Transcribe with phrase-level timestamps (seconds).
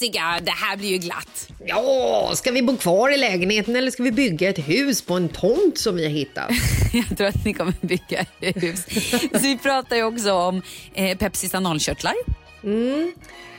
[0.00, 1.48] Jessica, det här blir ju glatt.
[1.66, 5.28] Ja, ska vi bo kvar i lägenheten eller ska vi bygga ett hus på en
[5.28, 6.50] tomt som vi har hittat?
[6.92, 8.84] Jag tror att ni kommer bygga hus.
[9.32, 10.62] Så vi pratar ju också om
[10.94, 12.14] eh, Pepsis analkörtlar.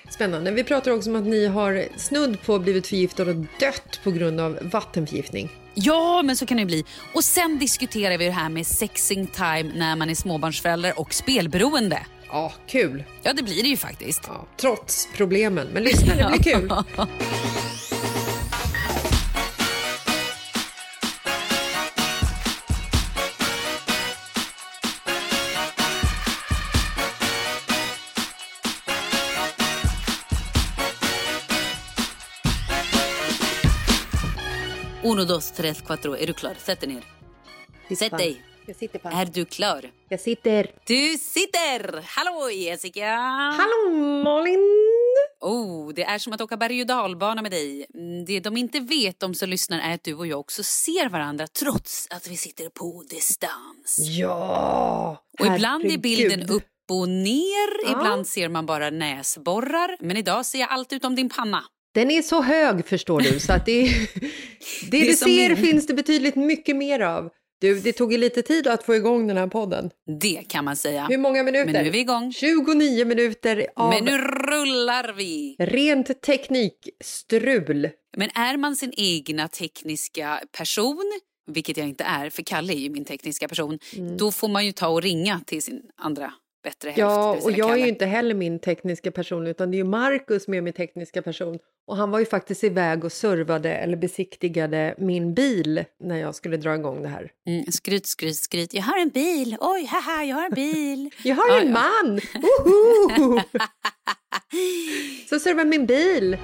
[0.10, 0.52] Spännande.
[0.52, 4.40] Vi pratar också om att ni har snudd på blivit förgiftade och dött på grund
[4.40, 5.50] av vattenförgiftning.
[5.74, 6.84] Ja, men så kan det bli.
[7.14, 12.06] Och sen diskuterar vi det här med sexing time när man är småbarnsförälder och spelberoende.
[12.32, 13.04] Ja, kul.
[13.24, 14.22] Ja, det blir det ju faktiskt.
[14.28, 15.68] Ja, trots problemen.
[15.68, 16.72] Men lyssna, det blir kul.
[35.04, 36.18] Uno, dos, tres, cuatro.
[36.18, 36.56] Är du klar?
[36.58, 37.04] Sätt dig ner.
[37.96, 38.42] Sätt dig.
[38.68, 39.10] Jag sitter på.
[39.10, 39.92] Är du klar?
[40.10, 40.68] Jag sitter.
[40.86, 42.02] Du sitter!
[42.06, 43.16] Hallå Jessica!
[43.58, 43.90] Hallå
[44.24, 44.60] Malin!
[45.42, 47.86] Oh, det är som att åka berg och dalbana med dig.
[47.94, 51.10] Mm, Det de inte vet, de som lyssnar, är att du och jag också ser
[51.10, 53.98] varandra trots att vi sitter på distans.
[54.00, 55.24] Ja!
[55.40, 56.52] Och ibland är bilden herregud.
[56.52, 57.92] upp och ner, Ja.
[57.92, 59.98] ibland ser man bara näsborrar.
[60.00, 61.64] Men idag ser jag allt utom din panna.
[61.94, 63.82] Den är så hög förstår du så att det,
[64.92, 65.58] det, är du ser min.
[65.58, 67.30] finns det betydligt mycket mer av.
[67.60, 69.90] Du, det tog ju lite tid att få igång den här podden.
[70.22, 71.06] Det kan man säga.
[71.10, 71.66] Hur många minuter?
[71.66, 72.34] Men nu är vi igång.
[72.34, 75.56] 29 minuter av Men nu rullar vi!
[75.60, 77.90] rent teknikstrul.
[78.18, 81.20] Men är man sin egna tekniska person,
[81.52, 84.18] vilket jag inte är, för Kalle är ju min tekniska person, Mm.
[84.18, 86.34] då får man ju ta och ringa till sin andra
[86.64, 87.00] bättre hälft.
[87.00, 90.44] Ja, och jag är ju inte heller min tekniska person utan det är ju Marcus
[90.44, 91.60] som är min tekniska person.
[91.88, 96.58] Och han var ju faktiskt iväg och servade eller besiktigade min bil när jag skulle
[96.58, 97.32] dra igång det här.
[97.48, 98.74] Mm, skryt, skryt, skryt.
[98.74, 99.58] Jag har en bil.
[99.60, 101.10] Oj, haha, jag har en bil.
[101.24, 101.74] Jag har Ja, en ja.
[101.74, 102.20] man!
[102.66, 103.42] Woho!
[105.30, 106.38] Så servar min bil.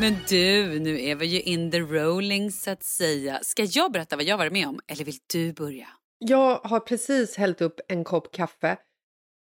[0.00, 3.38] Men du, nu är vi ju in the rolling så att säga.
[3.42, 5.86] Ska jag berätta vad jag varit med om eller vill du börja?
[6.18, 8.76] Jag har precis hällt upp en kopp kaffe.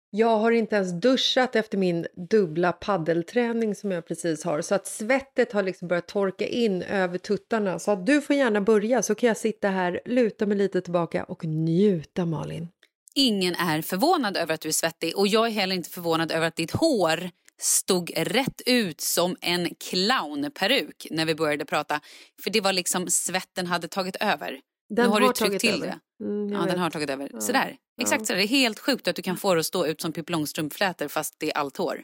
[0.10, 4.88] Jag har inte ens duschat efter min dubbla paddelträning som jag precis har så att
[4.88, 7.80] svettet har liksom börjat torka in över tuttarna.
[7.80, 11.24] Så att du får gärna börja så kan jag sitta här, luta mig lite tillbaka
[11.24, 12.68] och njuta Malin.
[13.16, 16.48] Ingen är förvånad över att du är svettig och jag är heller inte förvånad över
[16.48, 17.30] att ditt hår
[17.60, 22.00] stod rätt ut som en clownperuk när vi började prata.
[22.44, 24.60] För det var liksom svetten hade tagit över.
[24.90, 26.00] Den nu har, har du tryckt till över.
[26.20, 26.26] det.
[26.26, 26.78] Mm, ja, den vet.
[26.78, 27.30] har tagit över.
[27.34, 27.42] Ja.
[27.42, 27.78] Sådär.
[28.02, 28.26] Exakt Ja.
[28.26, 28.34] så.
[28.34, 31.08] Det är helt sjukt att du kan få det att stå ut som Pippi Långstrump-flätor
[31.08, 32.04] fast det är allt hår.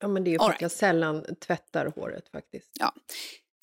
[0.00, 2.70] Ja men det är ju för att jag sällan tvättar håret faktiskt.
[2.80, 2.92] Ja.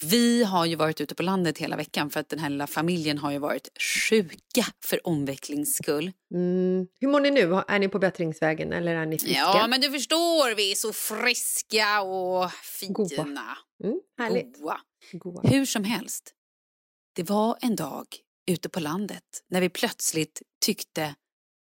[0.04, 3.18] Vi har ju varit ute på landet hela veckan för att den här lilla familjen
[3.18, 3.70] har ju varit
[4.10, 6.12] sjuka för omvecklings skull.
[6.34, 6.88] Mm.
[7.00, 7.62] Hur mår ni nu?
[7.68, 9.38] Är ni på bättringsvägen eller är ni friska?
[9.40, 12.52] Ja, men du förstår, vi är så friska och
[12.90, 13.10] Goa.
[13.10, 13.58] fina.
[13.84, 14.60] mm, härligt.
[14.62, 14.80] Goa.
[15.12, 15.42] Goa.
[15.44, 16.32] Hur som helst.
[17.16, 18.06] Det var en dag
[18.52, 21.16] ute på landet när vi plötsligt tyckte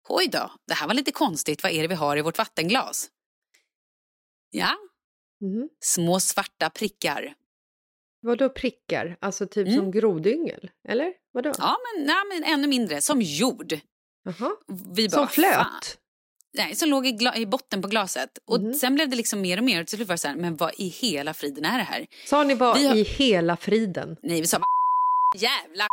[0.09, 1.63] Oj då, det här var lite konstigt.
[1.63, 3.09] Vad är det vi har i vårt vattenglas?
[4.51, 4.69] Ja,
[5.41, 5.69] Mhm.
[5.79, 7.33] små svarta prickar.
[8.21, 9.17] Vadå prickar?
[9.21, 9.79] Alltså typ Mm.
[9.79, 10.69] som grodyngel?
[10.89, 11.13] Eller?
[11.31, 11.53] Vadå?
[11.57, 13.01] Ja, men, nej, men ännu mindre.
[13.01, 13.79] Som jord.
[14.23, 14.51] Jaha.
[14.95, 15.53] Vi bara, Som flöt?
[15.53, 15.81] "Fan."
[16.53, 18.37] Nej, som låg i, i botten på glaset.
[18.45, 18.73] Och Mhm.
[18.73, 19.81] sen blev det liksom mer och mer.
[19.81, 22.07] Och till slut var det så här, men vad i hela friden är det här?
[22.25, 24.17] Sa ni vad har- i hela friden?
[24.23, 24.61] Nej, vi sa
[25.37, 25.87] jävla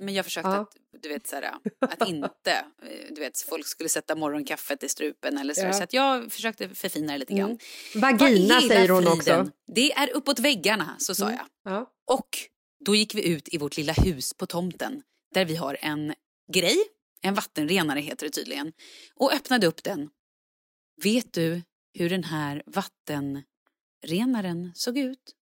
[0.00, 0.56] Men jag försökte Ja.
[0.60, 2.52] att, du vet, så här, att inte,
[2.82, 5.60] eh, du vet, folk skulle sätta morgonkaffet i strupen eller så.
[5.60, 5.72] Ja.
[5.72, 7.58] Så att jag försökte förfina det lite grann.
[7.94, 8.18] Mm.
[8.18, 9.40] Vagina säger hon friden?
[9.40, 9.52] också.
[9.74, 11.38] Det är uppåt väggarna, så sa Mm.
[11.64, 11.72] jag.
[11.72, 11.92] Ja.
[12.06, 12.28] Och
[12.84, 15.02] då gick vi ut i vårt lilla hus på tomten
[15.34, 16.14] där vi har en
[16.52, 16.76] grej,
[17.22, 18.72] en vattenrenare heter det tydligen,
[19.14, 20.10] och öppnade upp den.
[21.02, 21.62] Vet du
[21.94, 25.34] hur den här vattenrenaren såg ut?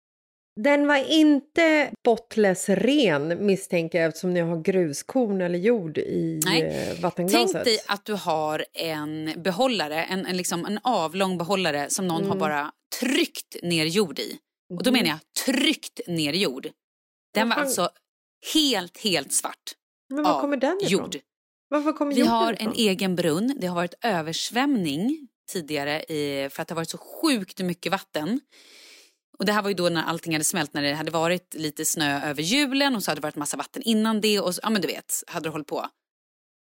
[0.63, 6.63] Den var inte bottles ren misstänker jag eftersom ni har gruskorn eller jord i Nej.
[6.63, 7.53] eh, vattenglaset.
[7.53, 12.21] Tänk dig att du har en behållare, en, en, liksom, en avlång behållare som någon
[12.23, 12.39] har Mm.
[12.39, 14.39] bara tryckt ner jord i.
[14.75, 14.99] Och då Mhm.
[14.99, 15.19] menar jag
[15.55, 16.69] tryckt ner jord.
[17.35, 17.91] Den var alltså
[18.55, 19.73] helt, helt svart
[20.11, 20.91] Men var kommer den ifrån?
[20.91, 21.17] jord.
[21.69, 22.69] Varför kommer Vi har ifrån?
[22.69, 23.55] en egen brunn.
[23.61, 28.41] Det har varit översvämning tidigare i, för att det har varit så sjukt mycket vatten.
[29.39, 31.85] Och det här var ju då när allting hade smält, när det hade varit lite
[31.85, 34.71] snö över julen och så hade det varit massa vatten innan det och så, ja
[34.71, 35.87] men du vet, hade det hållit på.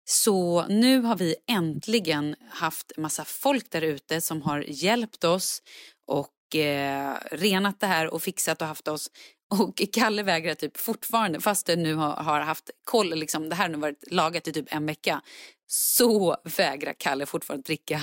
[0.05, 5.63] Så nu har vi äntligen haft massa folk där ute som har hjälpt oss
[6.07, 9.11] och eh, renat det här och fixat och haft oss.
[9.51, 13.65] Och Kalle vägrar typ fortfarande, fast det nu har, har haft koll, liksom, det här
[13.65, 15.21] har nu varit lagat i typ en vecka,
[15.67, 18.01] så vägrar Kalle fortfarande dricka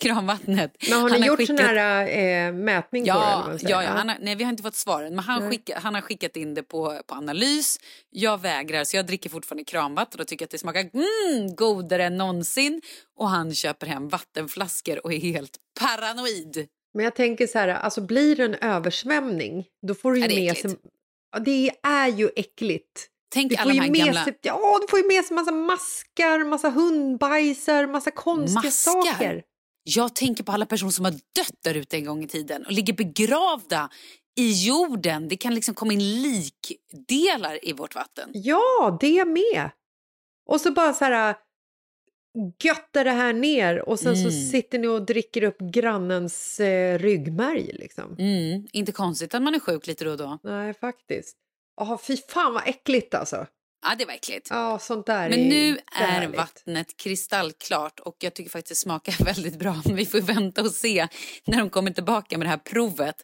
[0.00, 0.76] kranvattnet.
[0.90, 2.06] Men har ni Han gjort skickat- sån här
[2.46, 3.12] eh, mätning på det?
[3.12, 5.50] eller Ja, vad ja, ja han har, nej vi har inte fått svaren men han,
[5.50, 7.80] skicka, han har skickat in det på, på analys.
[8.10, 12.16] Jag vägrar så jag dricker fortfarande kranvatten och tycker att det smakar mm, godare än
[12.16, 12.80] någonsin.
[13.16, 16.66] Och han köper hem vattenflaskor och är helt paranoid.
[16.94, 20.28] Men jag tänker så här, alltså blir det en översvämning, då får du ju Är
[20.28, 20.76] det med sig...
[21.32, 23.06] Ja, det är ju äckligt.
[23.34, 24.24] Tänk Du alla får de här med gamla...
[24.24, 28.70] sig, ja, du får ju med sig massa maskar, massa hundbajsar, massa konstiga Maskar?
[29.14, 29.42] saker.
[29.82, 32.72] Jag tänker på alla personer som har dött där ute en gång i tiden och
[32.72, 33.90] ligger begravda
[34.38, 35.28] i jorden.
[35.28, 38.30] Det kan liksom komma in likdelar i vårt vatten.
[38.34, 39.70] Ja, det med.
[40.46, 41.36] Och så bara så här
[42.64, 44.50] göttar det här ner och sen så Mm.
[44.50, 48.16] sitter ni och dricker upp grannens eh, ryggmärg liksom.
[48.18, 50.38] Mm, inte konstigt att man är sjuk lite då och då.
[50.42, 51.36] Nej, faktiskt.
[51.76, 53.46] Ja, fy fan vad äckligt alltså.
[53.82, 54.46] Ja, det var äckligt.
[54.50, 56.36] Ja, sånt där Men nu är härligt.
[56.36, 59.82] vattnet kristallklart och jag tycker faktiskt det smakar väldigt bra.
[59.94, 61.08] Vi får vänta och se
[61.46, 63.16] när de kommer tillbaka med det här provet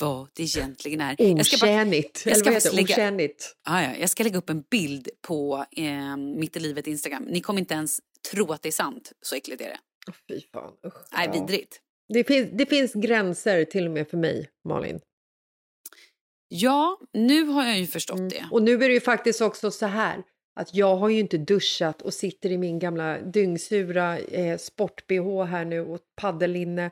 [0.00, 1.16] vad det egentligen är.
[1.18, 2.22] Jag ska, bara, Otjänigt.
[2.26, 2.72] jag ska det?
[2.72, 3.30] lägga-
[3.64, 7.22] ah, ja, jag ska lägga upp en bild på eh, Mitt i livet Instagram.
[7.24, 9.12] Ni kommer inte ens tro att det är sant.
[9.22, 9.78] Så äckligt är det.
[10.08, 10.72] Åh, fy fan.
[10.86, 10.94] Usch.
[11.16, 11.40] Nej, Ja.
[11.40, 11.80] vidrigt.
[12.14, 15.00] Det, finns, det finns gränser till och med för mig, Malin.
[16.48, 18.28] Ja, nu har jag ju förstått Mm.
[18.28, 18.44] det.
[18.50, 20.22] Och nu är det ju faktiskt också så här
[20.60, 25.64] att jag har ju inte duschat och sitter i min gamla dyngsura eh, sport-bh här
[25.64, 26.90] nu och paddelinne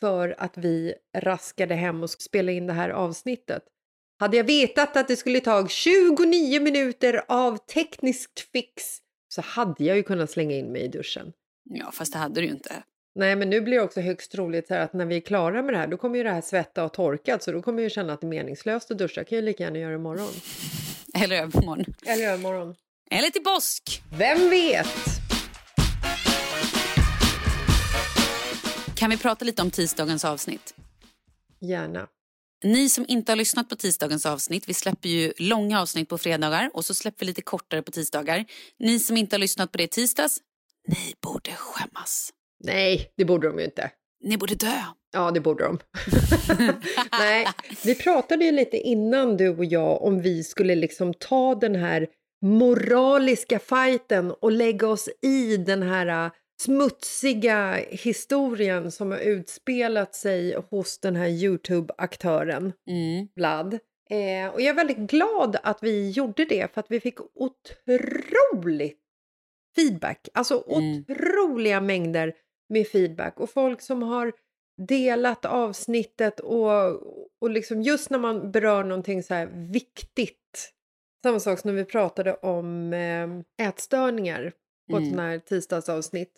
[0.00, 3.62] för att vi raskade hem och spela in det här avsnittet.
[4.18, 8.82] Hade jag vetat att det skulle ta 29 minuter av tekniskt fix
[9.28, 11.32] så hade jag ju kunnat slänga in mig i duschen.
[11.64, 12.82] Ja, fast det hade du ju inte.
[13.18, 15.62] Nej, men nu blir det också högst troligt så här att när vi är klara
[15.62, 17.92] med det här, då kommer ju det här svetta och torkat, så då kommer jag
[17.92, 19.20] känna att det är meningslöst att duscha.
[19.20, 20.32] Jag kan ju lika gärna göra det imorgon.
[21.14, 21.84] Eller övermorgon.
[22.06, 22.74] Eller göra imorgon.
[23.10, 24.02] Eller till påsk.
[24.18, 24.86] Vem vet?
[28.96, 30.74] Kan vi prata lite om tisdagens avsnitt?
[31.60, 32.06] Gärna.
[32.64, 36.70] Ni som inte har lyssnat på tisdagens avsnitt, vi släpper ju långa avsnitt på fredagar
[36.74, 38.44] och så släpper vi lite kortare på tisdagar.
[38.78, 40.38] Ni som inte har lyssnat på det i tisdags,
[40.88, 42.32] ni borde skämmas.
[42.64, 43.90] Nej, det borde de ju inte.
[44.24, 44.76] Ni borde dö.
[45.12, 45.78] Ja, det borde de.
[47.18, 47.46] Nej,
[47.84, 52.06] vi pratade ju lite innan du och jag om vi skulle liksom ta den här
[52.42, 56.30] moraliska fighten och lägga oss i den här äh,
[56.62, 63.28] smutsiga historien som har utspelat sig hos den här Youtube-aktören Mm.
[63.36, 63.74] Vlad.
[64.10, 68.98] Eh, och jag är väldigt glad att vi gjorde det för att vi fick otroligt
[69.76, 70.28] feedback.
[70.34, 71.04] Alltså Mm.
[71.08, 72.32] otroliga mängder
[72.68, 74.32] med feedback och folk som har
[74.88, 76.70] delat avsnittet och,
[77.40, 80.72] och liksom just när man berör någonting så här viktigt.
[81.22, 84.52] Samma sak som när vi pratade om eh, ätstörningar
[84.90, 85.10] på ett Mm.
[85.10, 86.32] sånt här tisdagsavsnitt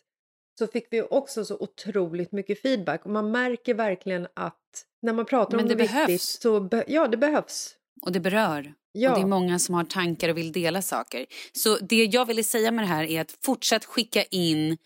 [0.58, 5.24] så fick vi också så otroligt mycket feedback och man märker verkligen att när man
[5.26, 6.38] pratar Men om det viktigt behövs.
[6.40, 7.74] så be- ja, det behövs.
[8.02, 8.74] Och det berör.
[8.92, 9.10] Ja.
[9.10, 11.26] Och det är många som har tankar och vill dela saker.
[11.52, 14.76] Så det jag ville säga med det här är att fortsätt skicka in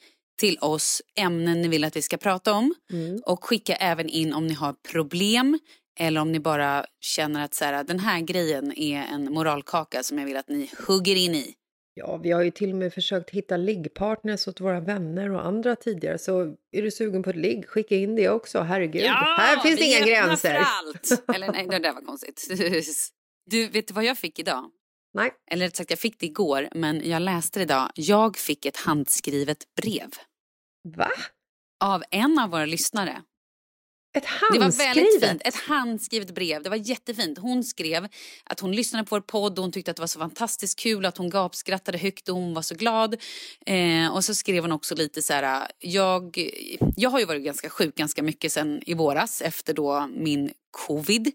[0.43, 2.75] till oss ämnen ni vill att vi ska prata om.
[2.93, 3.21] Mm.
[3.27, 5.59] Och skicka även in om ni har problem
[5.99, 10.19] eller om ni bara känner att så här, den här grejen är en moralkaka som
[10.19, 11.55] jag vill att ni hugger in i.
[11.95, 15.77] Ja, vi har ju till och med försökt hitta liggpartners åt våra vänner och andra
[15.77, 16.19] tidigare.
[16.19, 18.61] Så är du sugen på ett ligg, skicka in det också.
[18.61, 20.55] Herregud, här finns det inga gränser.
[20.55, 21.25] För allt.
[21.35, 22.49] Eller nej, det där var konstigt.
[23.51, 24.71] Du, vet du vad jag fick idag?
[25.15, 27.91] Nej, Eller rätt sagt, jag fick det igår, men jag läste det idag.
[27.95, 30.11] Jag fick ett handskrivet brev
[30.85, 31.11] va?
[31.85, 33.23] av en av våra lyssnare.
[34.15, 34.97] Ett Det var handskrivet?
[34.97, 35.43] väldigt fint.
[35.45, 36.63] Ett handskrivet brev.
[36.63, 37.39] Det var jättefint.
[37.39, 38.09] Hon skrev
[38.45, 41.07] att hon lyssnade på vår podd och hon tyckte att det var så fantastiskt kul
[41.07, 43.17] att hon gapskrattade högt och hon var så glad.
[43.67, 46.39] Eh, och så skrev hon också lite så här, jag,
[46.97, 51.33] jag har ju varit ganska sjuk ganska mycket sen i våras efter då min covid.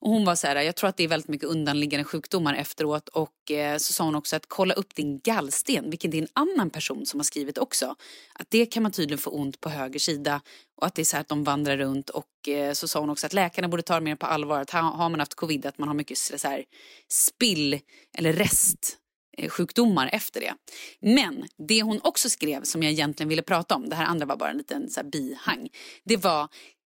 [0.00, 3.08] Och hon var så här, jag tror att det är väldigt mycket undanliggande sjukdomar efteråt
[3.08, 6.70] och eh, så sa hon också att kolla upp din gallsten, vilket är en annan
[6.70, 7.94] person som har skrivit också.
[8.34, 10.40] Att det kan man tydligen få ont på höger sida
[10.80, 13.10] och att det är så här att de vandrar runt och eh, så sa hon
[13.10, 15.78] också att läkarna borde ta det mer på allvar att har man haft covid att
[15.78, 16.64] man har mycket så här
[17.08, 17.80] spill
[18.18, 18.96] eller rest
[19.38, 20.54] eh, sjukdomar efter det.
[21.00, 24.36] Men det hon också skrev som jag egentligen ville prata om, det här andra var
[24.36, 25.68] bara en liten så här bihang,
[26.04, 26.48] det var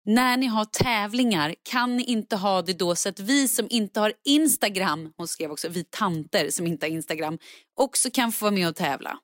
[0.10, 4.00] när ni har tävlingar kan ni inte ha det då så att vi som inte
[4.00, 7.38] har Instagram, hon skrev också vi tanter som inte har Instagram,
[7.76, 9.18] också kan få vara med och tävla.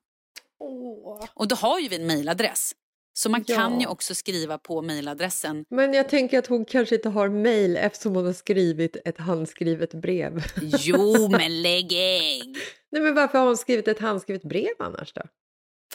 [0.59, 1.25] Åh.
[1.33, 2.71] Och då har ju vi en mailadress.
[3.13, 3.55] Så man Ja.
[3.55, 5.65] kan ju också skriva på mailadressen.
[5.69, 9.93] Men jag tänker att hon kanske inte har mail eftersom hon har skrivit ett handskrivet
[9.93, 10.43] brev.
[10.79, 12.57] Jo men lägg ägg!
[12.91, 15.21] Nej, men varför har hon skrivit ett handskrivet brev annars då?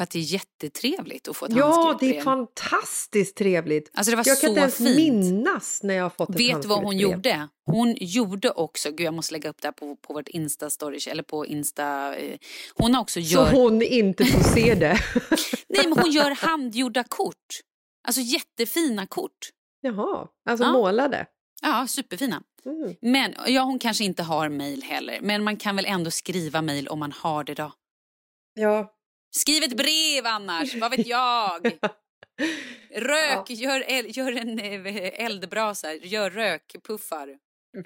[0.01, 2.23] För att det är jättetrevligt att få ett Ja, handskrivet det är brev.
[2.23, 3.91] fantastiskt trevligt.
[3.95, 4.97] Alltså det var jag så kan inte ens fint.
[4.97, 7.01] minnas när jag har fått ett Vet du vad hon brev.
[7.01, 7.49] gjorde?
[7.67, 11.23] Hon gjorde också, gud jag måste lägga upp det här på, på vårt Insta-story, eller
[11.23, 12.17] på Insta.
[12.17, 12.39] eh,
[12.75, 14.99] Hon har också Så gör, hon inte får se det.
[15.69, 17.61] nej men hon gör handgjorda kort.
[18.09, 19.49] Alltså jättefina kort.
[19.81, 20.73] Jaha, alltså Ja.
[20.73, 21.27] målade.
[21.63, 22.43] Ja, superfina.
[22.67, 22.95] Mm.
[23.03, 26.89] Men ja, hon kanske inte har mail heller, men man kan väl ändå skriva mail
[26.89, 27.73] om man har det då.
[28.55, 28.93] Ja,
[29.31, 31.67] Skriv ett brev annars, vad vet jag?
[32.95, 37.37] Rök, gör, el, gör en eh, eldbrasa, gör rökpuffar.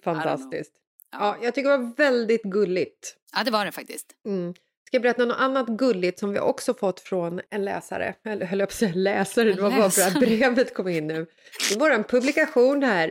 [0.05, 0.73] fantastiskt.
[1.13, 1.37] Ja, Ja.
[1.45, 3.17] jag tycker det var väldigt gulligt.
[3.37, 4.07] ja, det var det faktiskt.
[4.27, 4.55] Mm.
[4.87, 8.15] Ska jag berätta något annat gulligt som vi också fått från en läsare?
[8.25, 11.07] Eller höll jag på att säga läsare, det var bara för att brevet kom in
[11.07, 11.27] nu.
[11.73, 13.11] Det var en publikation här.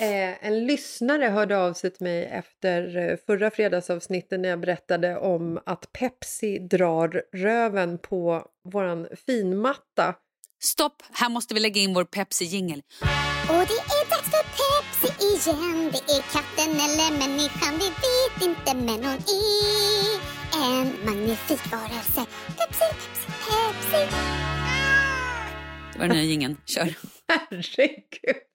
[0.00, 5.18] Eh, en lyssnare hörde av sig till mig efter eh, förra fredagsavsnittet när jag berättade
[5.18, 10.14] om att Pepsi drar röven på våran finmatta.
[10.62, 12.82] Stopp, här måste vi lägga in vår Pepsi-jingel.
[13.48, 18.74] Och det är dags för Pepsi igen Det är katten eller människan, vi vet inte
[18.74, 19.18] men hon
[20.62, 22.26] är en magnifik varelse
[22.58, 24.16] Pepsi, Pepsi, Pepsi
[25.92, 26.94] Det var den nya jingeln, kör.
[27.28, 28.51] Herregud!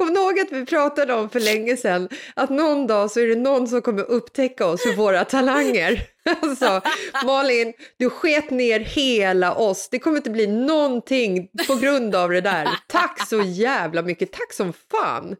[0.00, 3.36] Ni ihåg att vi pratade om för länge sedan att någon dag så är det
[3.36, 6.06] någon som kommer upptäcka oss för våra talanger?
[6.42, 6.80] Alltså,
[7.24, 9.88] Malin, du sket ner hela oss.
[9.90, 12.68] Det kommer inte bli någonting på grund av det där.
[12.86, 14.32] Tack så jävla mycket.
[14.32, 15.36] Tack som fan.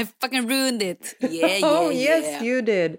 [0.00, 1.16] I fucking ruined it.
[1.20, 2.96] Yeah, yeah, oh yes you did.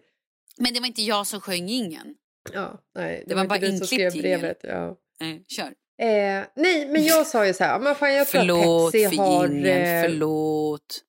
[0.58, 2.16] Men det var inte jag som sjöng ingen.
[2.54, 4.60] Ja, nej, Det var inte bara inklippt brevet.
[4.64, 4.98] Ja.
[5.20, 5.74] Nej, kör.
[5.98, 9.18] Eh, nej, men jag sa ju så här, men fan jag tror Förlåt att Pepsi
[9.18, 9.48] har...
[9.48, 11.02] jingeln, eh, förlåt.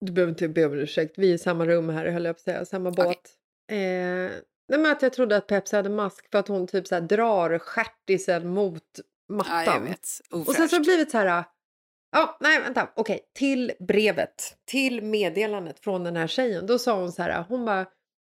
[0.00, 2.38] Du behöver inte be om ursäkt, vi är i samma rum här höll jag på
[2.38, 3.08] att säga, samma båt.
[3.72, 3.76] Eh,
[4.68, 7.02] nej men att jag trodde att Pepsi hade mask för att hon typ så här
[7.02, 8.82] drar stjärtisen mot
[9.28, 9.64] mattan.
[9.64, 10.08] Ja, jag vet.
[10.30, 10.74] Och sen så har Ofräscht.
[10.74, 11.44] det blivit så här...
[12.12, 16.66] Ja, nej vänta, okej, till brevet, till meddelandet från den här tjejen.
[16.66, 17.86] Då sa hon så här, hon bara,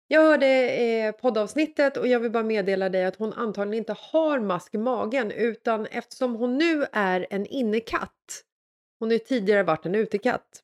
[0.08, 4.40] jag hörde eh, poddavsnittet och jag vill bara meddela dig att hon antagligen inte har
[4.40, 8.44] mask i magen utan eftersom hon nu är en innekatt,
[9.00, 10.64] hon har ju tidigare varit en utekatt,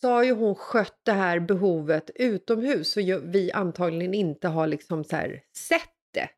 [0.00, 5.04] så har ju hon skött det här behovet utomhus så vi antagligen inte har liksom
[5.04, 5.82] så här sett
[6.14, 6.28] det.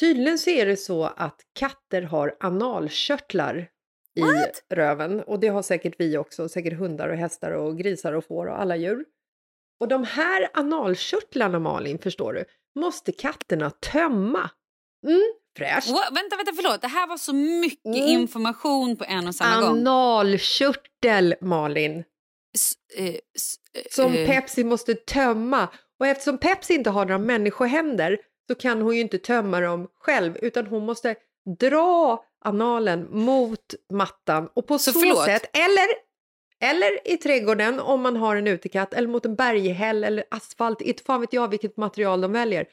[0.00, 3.70] Tydligen så är det så att katter har analkörtlar
[4.14, 4.22] i
[4.74, 8.46] röven och det har säkert vi också, säkert hundar och hästar och grisar och får
[8.46, 9.04] och alla djur.
[9.80, 12.44] Och de här analkörtlarna Malin, förstår du,
[12.80, 14.50] måste katterna tömma.
[15.06, 15.20] Mm,
[15.56, 15.88] fräscht.
[15.90, 16.08] What?
[16.16, 16.80] Vänta, vänta, förlåt.
[16.82, 18.08] Det här var så mycket Mm.
[18.08, 19.78] information på en och samma gång.
[19.78, 22.04] Analkörtel Malin.
[22.54, 25.68] S- eh, s- eh, som eh, Pepsi måste tömma.
[26.00, 28.18] Och eftersom Pepsi inte har några människohänder
[28.48, 31.14] så kan hon ju inte tömma dem själv utan hon måste
[31.60, 35.24] dra analen mot mattan och på så, Så förlåt.
[35.24, 35.86] sätt, eller,
[36.60, 41.02] eller i trädgården om man har en utekatt eller mot en berghäll eller asfalt, inte
[41.02, 42.66] fan vet jag vilket material de väljer.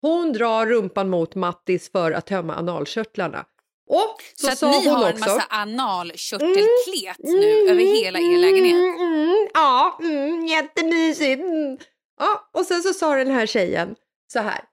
[0.00, 3.46] Hon drar rumpan mot Mattis för att tömma analkörtlarna.
[3.88, 8.74] Och så, Så, att ni har en också, massa analkörtelklet nu över hela er lägenhet.
[8.74, 11.40] Mm, mm, ja, mm, jättemysigt.
[11.42, 11.78] Mm.
[12.20, 13.94] Ja, och sen så sa den här tjejen
[14.32, 14.64] så här.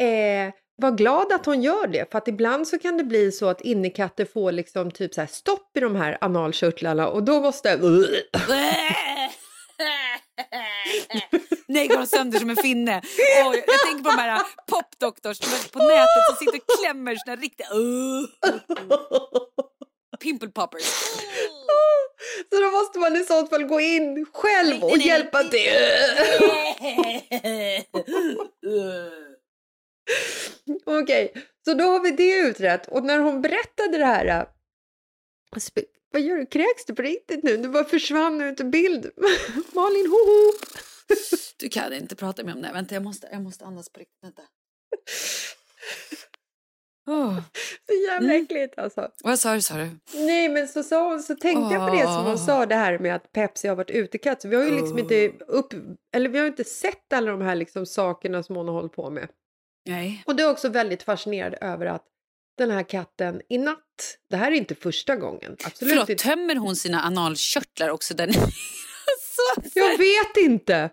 [0.00, 3.48] Eh, var glad att hon gör det, för att ibland så kan det bli så
[3.48, 7.76] att innekatter får liksom typ så här stopp i de här analkörtlarna och då måste...
[11.66, 13.02] Nej, går de sönder som en finne.
[13.46, 15.40] Oj, jag tänker på de här popdoktors
[15.70, 17.66] på nätet som sitter och klämmer sina riktiga...
[20.20, 20.82] Pimple poppers.
[22.50, 25.72] Så då måste man i sånt fall gå in själv och hjälpa till.
[30.84, 31.32] Okej,
[31.64, 32.86] så då har vi det utrett.
[32.88, 34.26] Och när hon berättade det här...
[34.26, 34.44] äh,
[36.12, 36.46] Vad gör du?
[36.46, 37.56] Kräks du på riktigt nu?
[37.56, 39.04] Du bara försvann ut ur bild.
[39.72, 40.52] Malin, hoho!
[41.58, 42.70] Du kan inte prata med om det.
[42.72, 44.22] Vänta, jag måste, jag måste andas på riktigt.
[44.22, 44.42] Vänta.
[47.08, 47.40] Oh.
[47.86, 49.10] Så jävla äckligt alltså.
[49.24, 49.88] Vad sa du, sa du?
[50.14, 52.98] Nej, men så, sa hon, så tänkte jag på det som hon sa, det här
[52.98, 54.42] med att Pepsi har varit utekatt.
[54.42, 55.74] Så vi har ju liksom inte upp,
[56.14, 59.10] eller vi har inte sett alla de här liksom sakerna som hon har hållit på
[59.10, 59.28] med.
[59.86, 60.22] Nej.
[60.26, 62.04] Och det är också väldigt fascinerad över att
[62.58, 65.56] den här katten i natt, det här är inte första gången.
[65.64, 66.24] Absolut Förlåt, inte.
[66.24, 68.14] tömmer hon sina analkörtlar också?
[69.20, 70.90] Så Jag vet inte.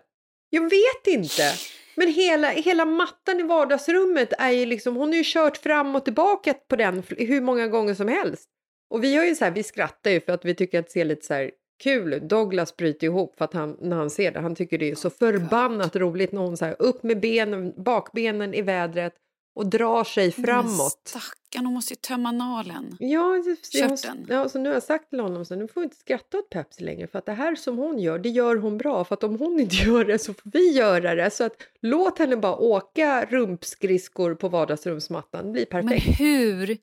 [0.50, 1.52] Jag vet inte.
[1.96, 6.04] Men hela, hela mattan i vardagsrummet är ju liksom, hon har ju kört fram och
[6.04, 8.48] tillbaka på den hur många gånger som helst.
[8.90, 10.92] Och vi har ju så här, vi skrattar ju för att vi tycker att det
[10.92, 11.50] ser lite så här
[11.84, 12.28] kul ut.
[12.28, 15.10] Douglas bryter ihop för att han, när han ser det, han tycker det är så
[15.10, 19.14] förbannat roligt när hon så här upp med benen, bakbenen i vädret
[19.56, 21.00] och drar sig framåt.
[21.04, 22.96] Stackarn, hon måste ju tömma analen.
[22.98, 23.36] Ja,
[23.72, 26.50] jag, ja, så nu har jag sagt till honom så nu får inte skratta åt
[26.50, 29.24] Pepsi längre för att det här som hon gör, det gör hon bra för att
[29.24, 31.30] om hon inte gör det så får vi göra det.
[31.30, 36.20] Så att låt henne bara åka rumpskridskor på vardagsrumsmattan, det blir Men perfekt.
[36.20, 36.78] hur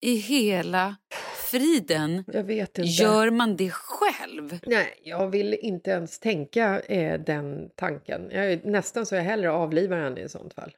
[0.00, 0.96] i hela
[1.46, 2.90] friden Jag vet inte.
[2.90, 4.58] gör man det själv?
[4.66, 8.30] Nej, jag vill inte ens tänka eh, den tanken.
[8.30, 10.76] Jag nästan så jag hellre avlivar henne i sånt fall.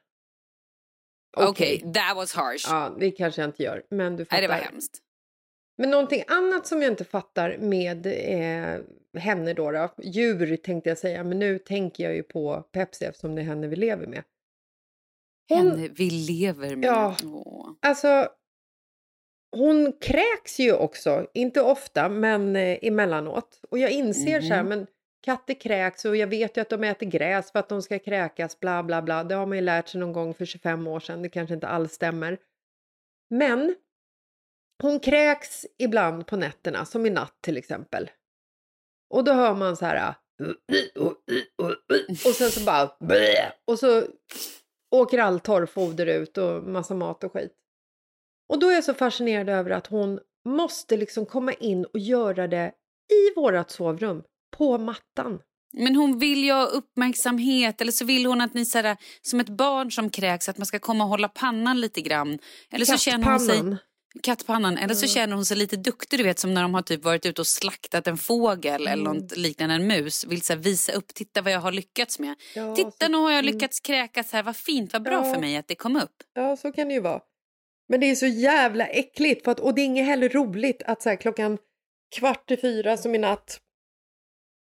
[1.37, 2.67] Okej, that was harsh.
[2.69, 4.37] Ja, det kanske jag inte gör, men du fattar.
[4.37, 5.01] Nej, det var hemskt.
[5.77, 8.81] Men någonting annat som jag inte fattar med eh,
[9.21, 13.35] henne då, då, djur tänkte jag säga, men nu tänker jag ju på Pepsi eftersom
[13.35, 14.23] det är henne vi lever med.
[15.49, 16.87] Hon, Henne vi lever med.
[16.87, 17.15] Ja.
[17.23, 17.71] Åh.
[17.81, 18.27] Alltså,
[19.51, 23.59] hon kräks ju också, inte ofta, men eh, emellanåt.
[23.69, 24.69] Och jag inser så här, Mhm.
[24.69, 24.87] men
[25.21, 28.59] katter kräks och jag vet ju att de äter gräs för att de ska kräkas,
[28.59, 29.23] bla bla bla.
[29.23, 31.67] Det har man ju lärt sig någon gång för 25 år sedan, det kanske inte
[31.67, 32.37] alls stämmer.
[33.29, 33.75] Men
[34.81, 38.09] hon kräks ibland på nätterna, som i natt till exempel.
[39.09, 40.13] Och då hör man så här...
[42.25, 42.89] Och sen så bara...
[43.65, 44.03] Och så
[44.95, 47.55] åker all torrfoder ut och massa mat och skit.
[48.49, 52.47] Och då är jag så fascinerad över att hon måste liksom komma in och göra
[52.47, 52.71] det
[53.11, 54.23] i vårat sovrum,
[54.57, 55.39] på mattan.
[55.73, 59.39] Men hon vill ju ha uppmärksamhet eller så vill hon att ni så här, som
[59.39, 62.39] ett barn som kräks att man ska komma och hålla pannan lite grann.
[62.71, 63.77] Eller så känner hon sig...
[64.23, 64.77] Kattpannan.
[64.77, 67.25] Eller så känner hon sig lite duktig, du vet som när de har typ varit
[67.25, 69.17] ute och slaktat en fågel eller Mm.
[69.17, 70.25] något liknande en mus.
[70.25, 72.35] Vill så visa upp, titta vad jag har lyckats med.
[72.55, 73.53] Ja, titta så- nu har jag mm.
[73.53, 75.33] lyckats kräkas här, vad fint, vad bra Ja.
[75.33, 76.15] för mig att det kom upp.
[76.33, 77.21] Ja, så kan det ju vara.
[77.89, 81.01] Men det är så jävla äckligt för att, och det är inget heller roligt att
[81.01, 81.57] så här, klockan
[82.15, 83.61] kvart i fyra som i natt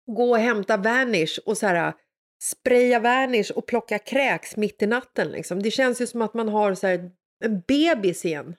[0.07, 1.95] gå och hämta Vanish och så här
[2.43, 5.63] spraya Vanish och plocka kräks mitt i natten liksom.
[5.63, 7.11] Det känns ju som att man har så här
[7.45, 8.57] en bebis igen.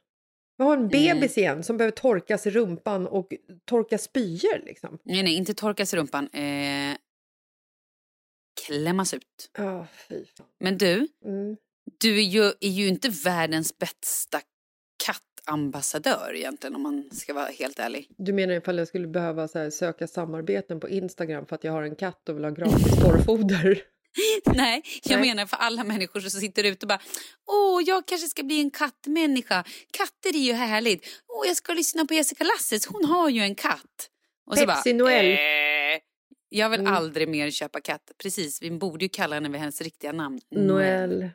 [0.60, 3.34] Man har en bebis igen som behöver torkas i rumpan och
[3.66, 4.98] torka spyor liksom.
[5.04, 6.30] Nej, nej, inte torkas i rumpan.
[6.34, 6.98] Eh,
[8.68, 9.52] klämmas ut.
[9.56, 9.88] Fan.
[10.60, 11.58] Men du, Mm.
[12.00, 14.42] du är ju, är ju inte världens bästa
[15.58, 18.08] kattambassadör egentligen om man ska vara helt ärlig.
[18.18, 21.84] Du menar ifall jag skulle behöva här, söka samarbeten på Instagram för att jag har
[21.84, 23.82] en katt och vill ha gratis torrfoder?
[24.56, 25.30] Nej, jag Nej.
[25.30, 27.02] menar för alla människor som sitter ute och bara
[27.48, 29.64] Åh, jag kanske ska bli en kattmänniska.
[29.92, 31.06] Katter är ju härligt.
[31.28, 34.10] Åh, jag ska lyssna på Jessica Lasses, hon har ju en katt.
[34.50, 35.26] Och Pepsi Noel.
[35.26, 35.38] Eh,
[36.50, 36.94] jag vill Mm.
[36.94, 38.12] aldrig mer köpa katt.
[38.22, 40.40] Precis, vi borde ju kalla henne vid hennes riktiga namn.
[40.52, 41.30] Noel.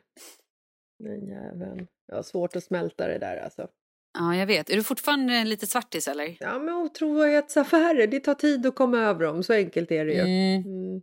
[0.99, 1.87] Den jäveln.
[2.07, 3.67] Jag har svårt att smälta det där alltså.
[4.13, 4.69] Ja, jag vet.
[4.69, 6.37] Är du fortfarande lite svartis eller?
[6.39, 9.43] Ja, men otrohetsaffärer, det tar tid att komma över dem.
[9.43, 10.19] Så enkelt är det ju.
[10.19, 10.63] Mm.
[10.65, 11.01] Mm.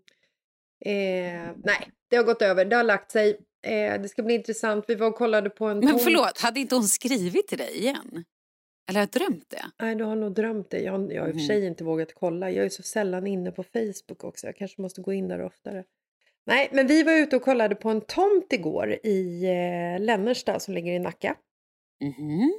[0.84, 2.64] Eh, nej, det har gått över.
[2.64, 3.38] Det har lagt sig.
[3.62, 4.84] Eh, det ska bli intressant.
[4.88, 8.24] Vi var och kollade på en Men förlåt, hade inte hon skrivit till dig igen?
[8.88, 9.64] Eller har jag drömt det?
[9.82, 10.78] Nej, du har nog drömt det.
[10.80, 11.46] Jag, jag har i och för Mhm.
[11.46, 12.50] sig inte vågat kolla.
[12.50, 14.46] Jag är så sällan inne på Facebook också.
[14.46, 15.84] Jag kanske måste gå in där oftare.
[16.46, 20.74] Nej, men vi var ute och kollade på en tomt igår i eh, Lännersta som
[20.74, 21.36] ligger i Nacka.
[22.00, 22.52] Mhm.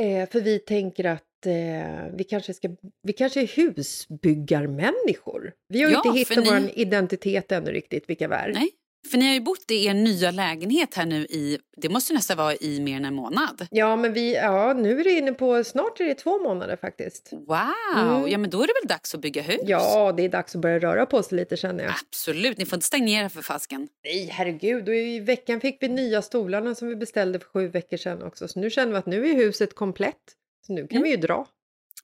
[0.00, 2.68] Eh, för vi tänker att eh, vi, kanske ska,
[3.02, 5.52] vi kanske är husbyggarmänniskor.
[5.68, 8.52] Vi har ju Ja, inte hittat ni- vår identitet ännu riktigt, vilka vi är.
[8.54, 8.70] Nej,
[9.10, 12.36] för ni har ju bott i er nya lägenhet här nu i, det måste nästan
[12.36, 13.66] vara i mer än en månad.
[13.70, 17.28] Ja, men vi, ja, nu är det inne på, snart är det två månader faktiskt.
[17.32, 17.60] Wow,
[17.96, 18.28] Mm.
[18.30, 19.60] ja men då är det väl dags att bygga hus?
[19.64, 21.92] Ja, det är dags att börja röra på sig lite känner jag.
[22.08, 23.88] Absolut, ni får inte stagnera för fasken.
[24.04, 24.88] Nej, herregud.
[24.88, 28.48] Och I veckan fick vi nya stolarna som vi beställde för sju veckor sedan också.
[28.48, 30.16] Så nu känner vi att nu är huset komplett.
[30.66, 31.02] Så nu kan Mm.
[31.02, 31.46] vi ju dra.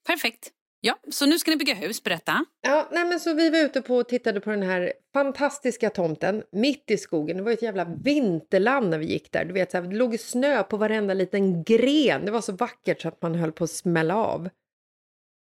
[0.07, 0.51] Perfekt.
[0.87, 2.45] Ja, så nu ska ni bygga hus, berätta.
[2.61, 6.43] Ja, nej men så vi var ute på och tittade på den här fantastiska tomten
[6.53, 7.37] mitt i skogen.
[7.37, 9.45] Det var ett jävla vinterland när vi gick där.
[9.45, 12.25] Du vet, så här, det låg snö på varenda liten gren.
[12.25, 14.49] Det var så vackert så att man höll på att smälla av.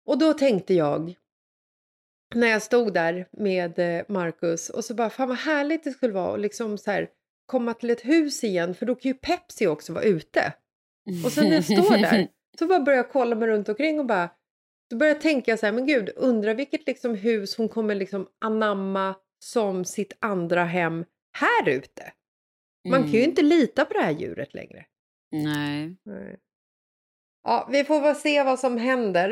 [0.07, 1.15] Och då tänkte jag,
[2.35, 6.13] när jag stod där med eh, Marcus och så bara, fan vad härligt det skulle
[6.13, 7.09] vara att liksom så här
[7.45, 10.53] komma till ett hus igen för då kan ju Pepsi också vara ute.
[11.25, 12.27] Och sen när jag står där
[12.59, 14.29] så bara börjar jag kolla mig runt omkring och bara
[14.89, 18.27] då börjar jag tänka så här, men gud, undrar vilket liksom hus hon kommer liksom
[18.39, 21.05] anamma som sitt andra hem
[21.37, 22.11] här ute.
[22.89, 23.29] Man kan ju Mm.
[23.29, 24.85] inte lita på det här djuret längre.
[25.31, 25.95] Nej.
[26.03, 26.37] Nej.
[27.43, 29.31] Ja, vi får väl se vad som händer.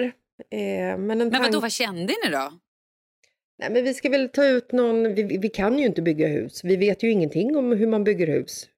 [0.50, 2.52] Eh, men en Men vadå, vad kände ni då?
[3.60, 6.64] Nej, men vi ska väl ta ut någon, vi, vi kan ju inte bygga hus.
[6.64, 8.70] Vi vet ju ingenting om hur man bygger hus.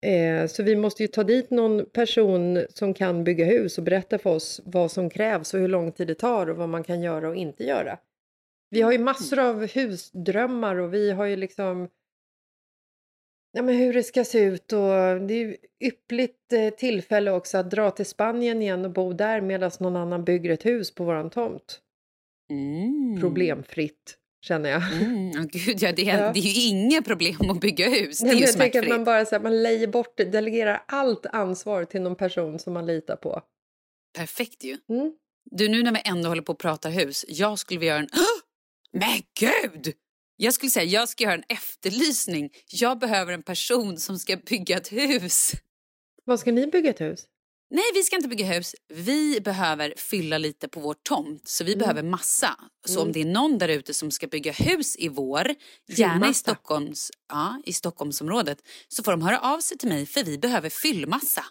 [0.00, 4.18] Eh, så vi måste ju ta dit någon person som kan bygga hus och berätta
[4.18, 7.02] för oss vad som krävs och hur lång tid det tar och vad man kan
[7.02, 7.98] göra och inte göra.
[8.70, 11.88] Vi har ju massor av husdrömmar och vi har ju liksom
[13.52, 17.58] ja, men hur det ska se ut och det är ju yppligt eh, tillfälle också
[17.58, 21.04] att dra till Spanien igen och bo där medan någon annan bygger ett hus på
[21.04, 21.80] våran tomt.
[22.50, 23.20] Mm.
[23.20, 24.82] Problemfritt känner jag.
[24.92, 25.48] Mm.
[25.48, 26.32] Gud, ja, det, är, Ja.
[26.32, 28.18] det är ju inga problem att bygga hus.
[28.18, 30.82] Det är ju jag tänker att man bara så här, man lejer bort det, delegerar
[30.86, 33.42] allt ansvar till någon person som man litar på.
[34.16, 34.76] Perfekt ju.
[34.88, 35.12] Mm.
[35.50, 38.08] Du, nu när vi ändå håller på att prata hus, jag skulle vilja göra en...
[38.92, 39.94] Men gud!
[40.36, 42.50] Jag skulle säga, jag ska göra en efterlysning.
[42.72, 45.52] Jag behöver en person som ska bygga ett hus.
[46.24, 47.24] Vad ska ni bygga ett hus?
[47.70, 48.74] Nej, vi ska inte bygga hus.
[48.88, 51.78] Vi behöver fylla lite på vår tomt, så vi Mm.
[51.78, 52.56] behöver massa.
[52.86, 55.46] Så om det är någon där ute som ska bygga hus i vår,
[55.86, 56.34] gärna i.
[56.34, 60.68] Stockholms, ja, i Stockholmsområdet, så får de höra av sig till mig för vi behöver
[60.70, 61.44] fyllmassa.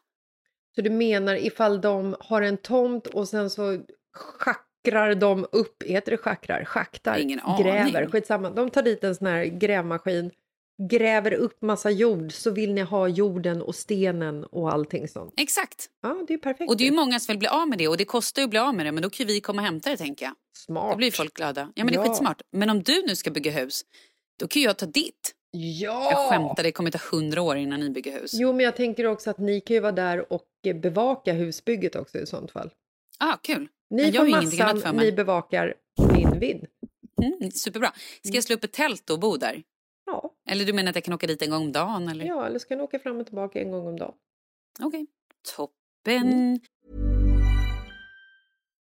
[0.75, 3.81] Så du menar ifall de har en tomt och sen så
[4.13, 6.65] schackrar de upp, heter det schackrar?
[6.65, 7.17] Schaktar?
[7.17, 7.63] Ingen aning.
[7.63, 8.49] Gräver, skitsamma.
[8.49, 10.31] De tar dit en sån här grävmaskin,
[10.89, 15.33] gräver upp massa jord, så vill ni ha jorden och stenen och allting sånt.
[15.37, 15.89] Exakt.
[16.01, 16.69] Ja, det är perfekt.
[16.69, 18.49] Och det är många som vill bli av med det och det kostar ju att
[18.49, 20.33] bli av med det men då kan vi komma och hämta det tänker jag.
[20.57, 20.91] Smart.
[20.91, 21.71] Då blir folk glada.
[21.75, 22.09] Ja men det är Ja.
[22.09, 22.41] skitsmart.
[22.51, 23.81] Men om du nu ska bygga hus,
[24.39, 25.31] då kan ju jag ta ditt.
[25.51, 26.11] Ja!
[26.11, 28.31] Jag skämtar, det kommer ta hundra år innan ni bygger hus.
[28.33, 30.47] Jo, men jag tänker också att ni kan ju vara där och
[30.81, 32.69] bevaka husbygget också i sånt fall.
[33.19, 33.67] Ah, kul.
[33.89, 34.25] Ni får
[34.71, 35.73] massan, ni bevakar
[36.13, 36.65] min vid.
[37.23, 37.91] Mm, superbra.
[38.23, 39.63] Ska jag slå upp ett tält och bo där?
[40.49, 42.09] Eller du menar att jag kan åka dit en gång om dagen?
[42.09, 42.25] Eller?
[42.25, 44.13] ja, eller ska ni åka fram och tillbaka en gång om dagen?
[44.79, 45.07] Okej.
[45.55, 46.33] Toppen.
[46.33, 46.59] Mm.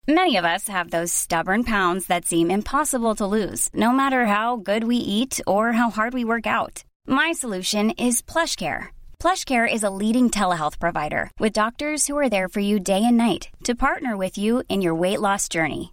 [0.07, 4.57] Many of us have those stubborn pounds that seem impossible to lose, no matter how
[4.57, 6.83] good we eat or how hard we work out.
[7.07, 8.87] My solution is PlushCare.
[9.21, 13.19] PlushCare is a leading telehealth provider with doctors who are there for you day and
[13.19, 15.93] night to partner with you in your weight loss journey.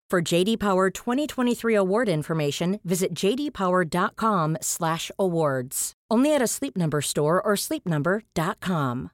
[0.11, 5.93] For JD Power 2023 award information, visit jdpower.com/awards.
[6.13, 9.09] Only at a Sleep Number store or sleepnumber.com.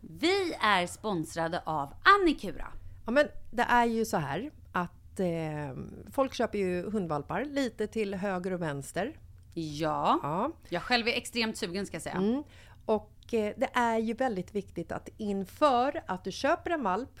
[0.00, 2.66] Vi är sponsrade av Annikura.
[3.06, 5.26] Ja, men det är ju så här att eh,
[6.12, 9.18] folk köper ju hundvalpar lite till höger och vänster.
[9.54, 10.50] Ja, Ja.
[10.68, 12.14] jag själv är extremt sugen ska jag säga.
[12.14, 12.42] Mm.
[12.86, 17.20] Och eh, det är ju väldigt viktigt att inför att du köper en valp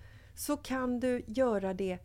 [0.41, 1.99] så kan du göra det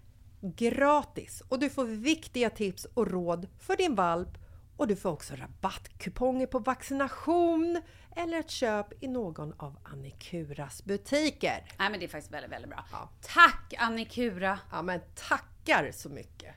[0.56, 4.28] gratis och du får viktiga tips och råd för din valp
[4.76, 7.82] och du får också rabattkuponger på vaccination
[8.16, 11.74] eller ett köp i någon av Annikuras butiker.
[11.78, 12.84] Nej men det är faktiskt väldigt, väldigt bra.
[12.92, 13.10] Ja.
[13.22, 14.58] Tack Annikura!
[14.72, 16.54] Ja men tackar så mycket!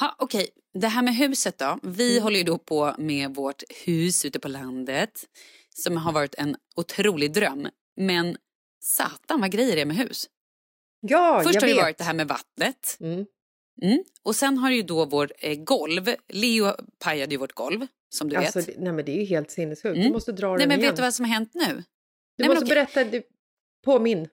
[0.00, 1.78] Ha, Okej, det här med huset då.
[1.82, 5.24] Vi håller ju då på med vårt hus ute på landet
[5.74, 7.68] som har varit en otrolig dröm.
[7.96, 8.36] Men
[8.84, 10.26] satan vad grejer det är med hus.
[11.00, 11.82] Ja, Först jag har det vet.
[11.82, 12.96] varit det här med vattnet.
[13.00, 13.26] Mm.
[13.82, 14.04] Mm.
[14.22, 16.14] Och sen har det ju då vår eh, golv.
[16.28, 18.66] Leo pajade ju vårt golv som du Alltså, vet.
[18.66, 19.96] det- nej men det är ju helt sinnessjukt.
[19.96, 20.06] Mm.
[20.06, 20.90] Du måste dra Nej den men igen.
[20.90, 21.64] vet du vad som har hänt nu?
[21.66, 21.82] Du
[22.38, 22.74] Nej, måste okej.
[22.74, 23.22] berätta, du,
[23.84, 24.28] påminn.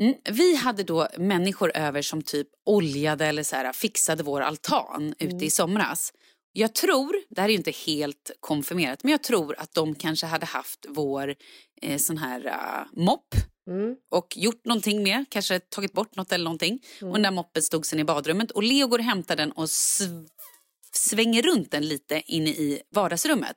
[0.00, 0.14] Mm.
[0.30, 5.24] Vi hade då människor över som typ oljade eller så här, fixade vår altan ute
[5.34, 5.42] Mm.
[5.42, 6.12] i somras.
[6.52, 10.26] Jag tror, det här är ju inte helt konfirmerat, men jag tror att de kanske
[10.26, 11.34] hade haft vår
[11.82, 13.34] eh, sån här uh, mopp
[13.70, 13.96] Mm.
[14.10, 16.78] och gjort någonting med, kanske tagit bort något eller någonting.
[17.00, 17.10] Mm.
[17.10, 19.64] Och den där moppen stod sen i badrummet och Leo går och hämtar den och
[19.64, 20.26] sv-
[20.94, 23.56] svänger runt den lite inne i vardagsrummet.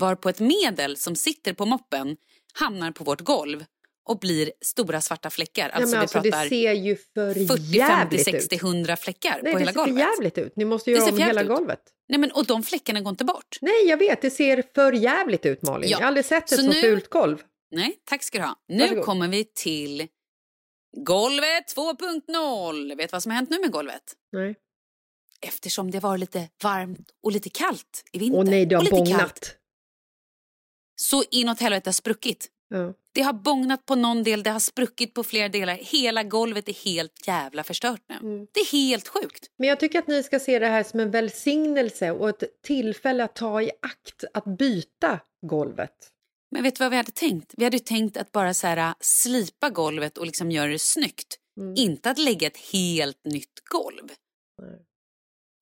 [0.00, 2.16] Varpå ett medel som sitter på moppen
[2.54, 3.64] hamnar på vårt golv
[4.08, 5.68] och blir stora svarta fläckar.
[5.68, 8.62] Alltså men vi alltså, pratar det ser ju för 40, 50, jävligt 60, ut.
[8.62, 10.04] 100 fläckar Nej, på det hela ser för golvet.
[10.16, 10.52] jävligt ut.
[10.56, 11.48] Ni måste Det göra om hela ut.
[11.48, 11.80] golvet.
[12.08, 13.58] Nej, men, och de fläckarna går inte bort.
[13.60, 14.22] Nej, jag vet.
[14.22, 15.90] Det ser för jävligt ut, Malin.
[15.90, 15.96] Ja.
[15.96, 17.42] Jag har aldrig sett ett Så så nu- fult golv.
[17.70, 18.56] Nej, tack ska du ha.
[18.68, 19.04] Nu Varsågod.
[19.04, 20.06] kommer vi till
[20.96, 22.96] golvet 2.0.
[22.96, 24.02] Vet du vad som har hänt nu med golvet?
[24.32, 24.54] Nej.
[25.40, 28.38] Eftersom det var lite varmt och lite kallt i vinter.
[28.38, 29.20] Åh nej, det och har bångnat.
[29.20, 29.56] kallt,
[30.96, 32.48] så inåt helvete har spruckit.
[32.68, 32.94] Ja.
[33.12, 35.74] Det har bångnat på någon del, det har spruckit på flera delar.
[35.74, 38.14] Hela golvet är helt jävla förstört nu.
[38.14, 38.46] Mm.
[38.52, 39.50] Det är helt sjukt.
[39.56, 43.24] Men jag tycker att ni ska se det här som en välsignelse och ett tillfälle
[43.24, 46.12] att ta i akt att byta golvet.
[46.50, 47.54] Men vet du vad vi hade tänkt?
[47.56, 51.38] Vi hade tänkt att bara så här, slipa golvet och liksom göra det snyggt.
[51.60, 51.74] Mm.
[51.76, 54.08] Inte att lägga ett helt nytt golv.
[54.62, 54.84] Nej.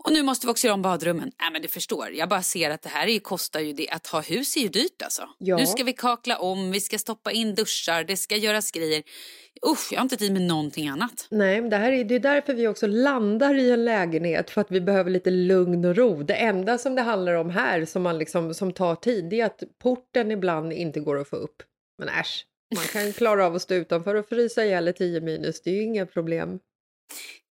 [0.07, 1.33] Och nu måste vi också göra om badrummen.
[1.41, 3.89] Nej men du förstår, jag bara ser att det här är ju, kostar ju det.
[3.89, 5.29] Att ha hus är ju dyrt alltså.
[5.39, 5.57] Ja.
[5.57, 9.03] Nu ska vi kakla om, vi ska stoppa in duschar, det ska göras grejer.
[9.67, 11.27] Usch, jag har inte tid med någonting annat.
[11.31, 14.61] Nej, men det, här är, det är därför vi också landar i en lägenhet för
[14.61, 16.23] att vi behöver lite lugn och ro.
[16.23, 19.47] Det enda som det handlar om här som, man liksom, som tar tid det är
[19.47, 21.63] att porten ibland inte går att få upp.
[21.99, 25.63] Men äsch, man kan klara av att stå utanför och frysa ihjäl i 10 minus.
[25.63, 26.59] Det är ju inga problem.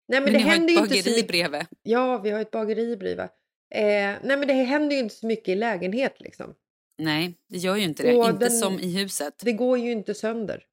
[0.08, 1.28] Nej, men, Men det ni har händer ett inte så bageri mycket.
[1.28, 1.66] bredvid.
[1.82, 3.20] Ja, vi har ett bageri bredvid.
[3.20, 3.28] Eh,
[3.74, 6.54] nej, men det händer ju inte så mycket i lägenhet liksom.
[6.98, 8.14] Nej, det gör ju inte det.
[8.16, 9.34] Och inte den- som i huset.
[9.42, 10.64] Det går ju inte sönder.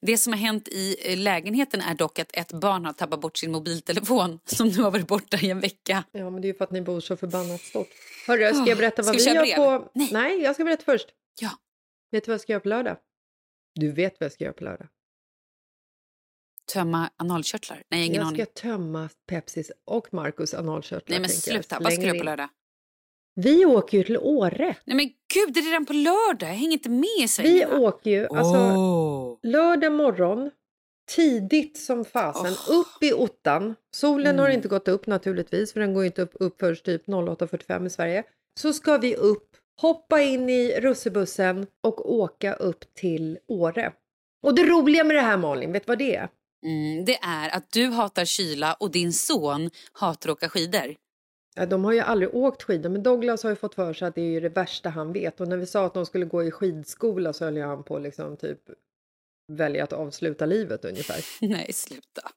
[0.00, 3.38] Det som har hänt i eh, lägenheten är dock att ett barn har tappat bort
[3.38, 6.04] sin mobiltelefon som nu har varit borta i en vecka.
[6.12, 7.88] Ja, men det är ju för att ni bor så förbannat stort.
[8.26, 9.90] Hörru, ska jag berätta vad vi vi köra gör på...
[9.94, 10.40] Nej.
[10.42, 11.08] jag ska berätta först.
[11.40, 11.50] Ja.
[12.10, 12.96] Vet du vad jag ska göra på lördag?
[13.74, 14.88] Du vet vad jag ska göra på lördag.
[16.72, 17.82] Tömma analkörtlar?
[17.90, 18.36] Nej, ingen jag aning.
[18.46, 21.02] ska tömma Pepsis och Marcus analkörtlar.
[21.08, 22.48] Nej men jag, sluta, vad ska du på lördag?
[23.34, 24.76] Vi åker ju till Åre.
[24.84, 26.48] Nej men gud, det är redan på lördag.
[26.48, 27.78] Jag hänger inte med i Vi svängarna.
[27.78, 29.36] åker ju alltså Åh.
[29.42, 30.50] lördag morgon
[31.10, 33.74] tidigt som fasen upp i ottan.
[33.94, 34.56] Solen har Mm.
[34.56, 38.24] inte gått upp naturligtvis för den går inte upp, upp först typ 08.45 i Sverige.
[38.60, 43.92] Så ska vi upp, hoppa in i russebussen och åka upp till Åre.
[44.42, 46.28] Och det roliga med det här Malin, vet du vad det är?
[46.62, 50.96] Mm, det är att du hatar kyla och din son hatar att åka skidor.
[51.54, 54.14] Ja, de har ju aldrig åkt skidor, men Douglas har ju fått för sig att
[54.14, 55.40] det är ju det värsta han vet.
[55.40, 57.96] Och när vi sa att de skulle gå i skidskola så höll ju han på
[57.96, 58.60] att liksom typ
[59.48, 61.24] välja att avsluta livet ungefär.
[61.46, 62.30] Nej, sluta.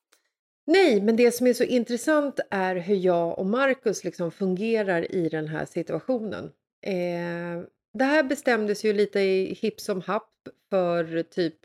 [0.65, 5.29] Nej, men det som är så intressant är hur jag och Marcus liksom fungerar i
[5.29, 6.51] den här situationen.
[6.81, 10.31] Eh, det här bestämdes ju lite i hipp som happ
[10.69, 11.57] för typ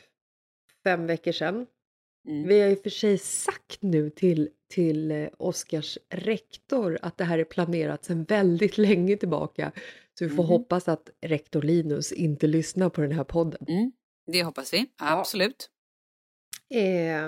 [0.85, 1.67] fem veckor sedan.
[2.29, 2.49] Mm.
[2.49, 7.39] Vi har ju för sig sagt nu till, till eh, Oskars rektor att det här
[7.39, 9.73] är planerat sedan väldigt länge tillbaka.
[10.19, 10.49] Så vi får Mhm.
[10.51, 13.67] hoppas att rektor Linus inte lyssnar på den här podden.
[13.69, 13.93] Mm,
[14.33, 14.87] det hoppas vi.
[14.97, 15.71] Absolut.
[16.75, 17.27] Eh,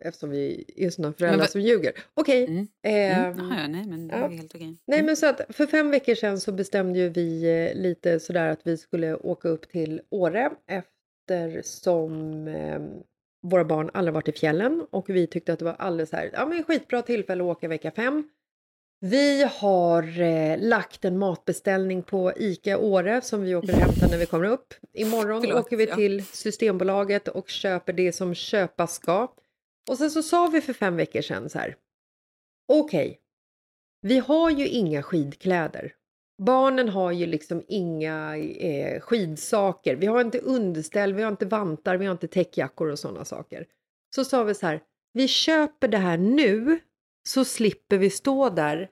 [0.00, 1.92] eftersom vi är sådana föräldrar vad- som ljuger.
[2.14, 2.44] Okej.
[2.44, 2.58] Mm.
[2.82, 3.38] Eh, Mm.
[3.38, 4.28] Jaha, ja, nej, men det är ja.
[4.28, 4.76] helt okej.
[4.86, 8.48] Nej men så att för fem veckor sedan så bestämde ju vi eh, lite sådär
[8.48, 10.50] att vi skulle åka upp till Åre
[11.30, 12.80] eftersom eh,
[13.42, 16.46] våra barn aldrig varit i fjällen och vi tyckte att det var alldeles här, ja
[16.46, 18.28] men skitbra tillfälle att åka vecka fem.
[19.00, 24.18] Vi har eh, lagt en matbeställning på ICA Åre som vi åker och hämtar när
[24.18, 24.74] vi kommer upp.
[24.92, 25.94] Imorgon Förlåt, åker vi ja.
[25.94, 29.32] till Systembolaget och köper det som köpas ska.
[29.90, 31.76] Och sen så sa vi för fem veckor sedan så här.
[32.68, 33.20] Okej,
[34.02, 35.94] vi har ju inga skidkläder.
[36.44, 39.96] Barnen har ju liksom inga eh, skidsaker.
[39.96, 43.66] Vi har inte underställ, vi har inte vantar, vi har inte täckjackor och sådana saker.
[44.14, 46.78] Så sa vi så här, vi köper det här nu
[47.28, 48.90] så slipper vi stå där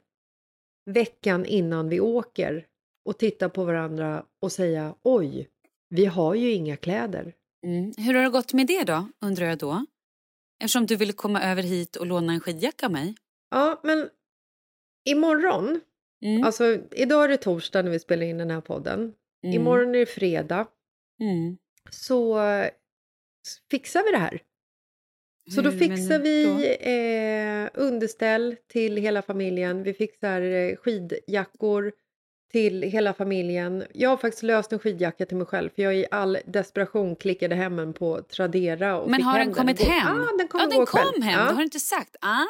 [0.91, 2.67] veckan innan vi åker
[3.05, 5.49] och titta på varandra och säga oj,
[5.89, 7.35] vi har ju inga kläder.
[7.67, 7.93] Mm.
[7.97, 9.87] Hur har det gått med det då, undrar jag då?
[10.63, 13.15] Eftersom du ville komma över hit och låna en skidjacka av mig.
[13.51, 14.09] Ja, men
[15.05, 15.81] imorgon,
[16.23, 16.45] Mm.
[16.45, 19.01] alltså idag är det torsdag när vi spelar in den här podden.
[19.45, 19.57] Mm.
[19.57, 20.67] Imorgon är det fredag.
[21.21, 21.57] Mm.
[21.91, 22.41] så
[23.71, 24.43] fixar vi det här.
[25.55, 26.91] Så då fixar vi då?
[26.91, 29.83] eh, underställ till hela familjen.
[29.83, 31.93] Vi fixar eh, skidjackor.
[32.53, 33.85] till hela familjen.
[33.95, 37.55] Jag har faktiskt löst en skidjacka till mig själv för jag i all desperation klickade
[37.55, 39.01] hem en på Tradera.
[39.01, 39.91] Och Men har den kommit igår.
[39.91, 40.17] hem?
[40.17, 41.39] Ja, den kom ja, den kom hem.
[41.41, 41.45] Ja.
[41.47, 42.17] Det har du inte sagt.
[42.21, 42.47] Ah,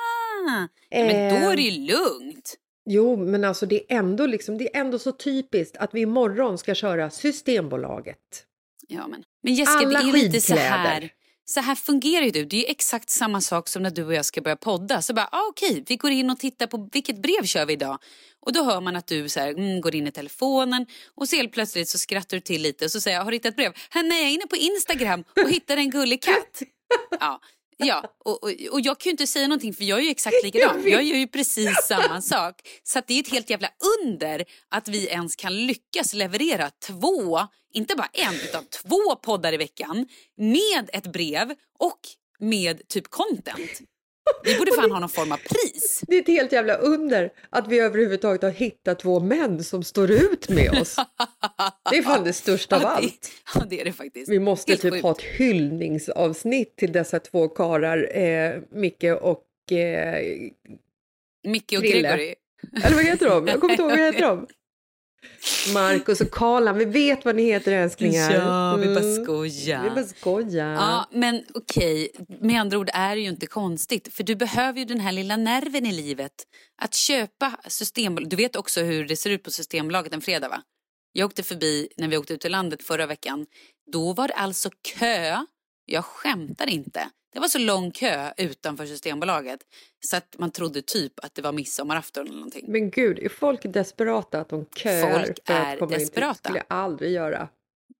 [0.90, 2.54] ja, men då är det ju lugnt.
[2.90, 6.58] Jo, men alltså det är ändå liksom, det är ändå så typiskt att vi imorgon
[6.58, 8.44] ska köra Systembolaget.
[8.88, 11.10] Ja, men, men Jessica, Alla det är lite så här.
[11.44, 12.44] Så här fungerar ju du.
[12.44, 15.02] Det är ju exakt samma sak som när du och jag ska börja podda.
[15.02, 17.98] Så bara, ah, okej, vi går in och tittar på vilket brev kör vi idag.
[18.40, 21.36] Och då hör man att du så här, mm, går in i telefonen och så
[21.36, 23.72] helt plötsligt så skrattar du till lite och så säger jag, har du hittat brev?
[23.90, 26.62] "Här, Nej, jag är inne på Instagram och hittar en gullig katt.
[27.20, 27.40] Ja,
[27.86, 28.14] ja.
[28.24, 30.82] Och, och, och jag kan ju inte säga någonting för jag är ju exakt likadan.
[30.88, 32.54] Jag gör ju precis samma sak.
[32.82, 33.68] Så det är ett helt jävla
[34.00, 37.40] under att vi ens kan lyckas leverera två,
[37.72, 40.06] inte bara en, utan två poddar i veckan
[40.36, 42.00] med ett brev och
[42.40, 43.80] med typ content.
[44.44, 46.00] Vi borde fan ha någon form av pris.
[46.06, 50.10] Det är ett helt jävla under att vi överhuvudtaget har hittat två män som står
[50.10, 50.96] ut med oss.
[51.90, 53.30] Det är fan det största av allt.
[53.54, 54.28] ja, det är det faktiskt.
[54.30, 55.02] Vi måste Helt typ sjukt.
[55.02, 59.72] ha ett hyllningsavsnitt till dessa två karar, eh, Micke och...
[59.72, 60.22] Eh,
[61.44, 62.08] Micke och Krille.
[62.08, 62.34] Gregory.
[62.84, 63.46] eller vad heter de?
[63.46, 64.46] Jag kommer inte ihåg vad heter de.
[65.74, 68.34] Marcus och Karlan, vi vet vad ni heter älsklingar.
[68.34, 69.24] Ja, vi bara Mm.
[69.24, 69.84] skojar.
[69.84, 70.72] Vi bara skojar.
[70.72, 72.10] Ja, men okej,
[72.40, 74.14] med andra ord är det ju inte konstigt.
[74.14, 76.32] För du behöver ju den här lilla nerven i livet.
[76.82, 78.30] Att köpa Systembolaget.
[78.30, 80.62] Du vet också hur det ser ut på Systembolaget en fredag va?
[81.12, 83.46] Jag åkte förbi när vi åkte ut till landet förra veckan.
[83.92, 85.38] Då var det alltså kö.
[85.84, 87.10] Jag skämtar inte.
[87.32, 89.60] Det var så lång kö utanför Systembolaget.
[90.00, 92.64] Så att man trodde typ att det var midsommarafton eller någonting.
[92.68, 95.98] Men gud, är folk desperata att de köar Folk för är att komma in?
[95.98, 96.34] Det desperata.
[96.34, 97.48] skulle jag aldrig göra.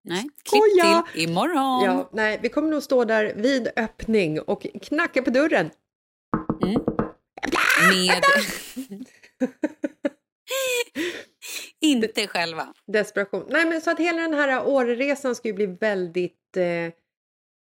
[0.04, 1.02] Nej, Skoja!
[1.02, 1.84] klipp till imorgon.
[1.84, 5.70] Ja, nej, vi kommer nog stå där vid öppning och knacka på dörren.
[7.92, 8.22] Med...
[11.80, 12.74] inte själva.
[12.86, 13.44] Desperation.
[13.48, 16.92] Nej, men så att hela den här Åreresan ska ju bli väldigt eh,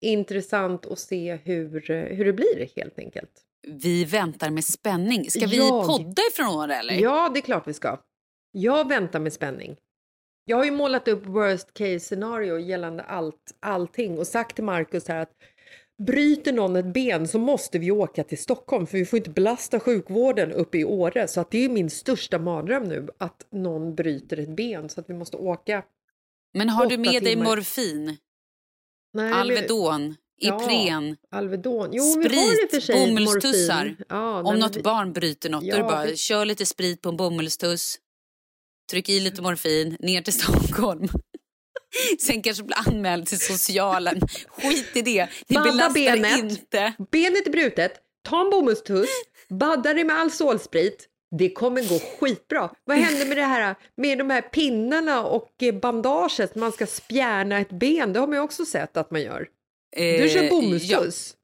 [0.01, 1.69] intressant att se hur,
[2.15, 3.31] hur det blir helt enkelt.
[3.67, 5.31] Vi väntar med spänning.
[5.31, 6.93] Ska vi Jag- podda ifrån Åre eller?
[6.93, 7.99] Ja, det är klart vi ska.
[8.51, 9.75] Jag väntar med spänning.
[10.45, 15.07] Jag har ju målat upp worst case scenario gällande allt, allting och sagt till Markus
[15.07, 15.31] här att
[15.99, 19.79] bryter någon ett ben så måste vi åka till Stockholm för vi får inte belasta
[19.79, 21.27] sjukvården uppe i Åre.
[21.27, 25.09] Så att det är min största mardröm nu att någon bryter ett ben så att
[25.09, 25.83] vi måste åka.
[26.53, 27.45] Men har du med dig timmar.
[27.45, 28.17] morfin,
[29.13, 31.89] Nej, Alvedon, Ja, Ipren, Alvedon.
[31.93, 33.95] Jo, sprit, bomullstussar?
[34.09, 36.65] Ja, Om något vi- barn bryter något, då är Ja, det bara vi- kör lite
[36.65, 37.99] sprit på en bomullstuss,
[38.91, 41.07] tryck i lite morfin, ner till Stockholm.
[42.19, 44.21] Sen kanske bli anmäld till socialen.
[44.49, 45.27] Skit i det.
[45.47, 46.39] Det belastar benet.
[46.39, 46.93] inte.
[47.11, 47.93] Benet är brutet,
[48.29, 49.09] ta en bomullstuss,
[49.49, 51.05] badda det med Alzolsprit.
[51.37, 52.69] Det kommer gå skitbra.
[52.85, 56.55] Vad händer med det här med de här pinnarna och eh, bandaget?
[56.55, 58.13] Man ska spjärna ett ben.
[58.13, 59.47] Det har man ju också sett att man gör.
[59.97, 61.35] Du kör Eh, bomullstuss.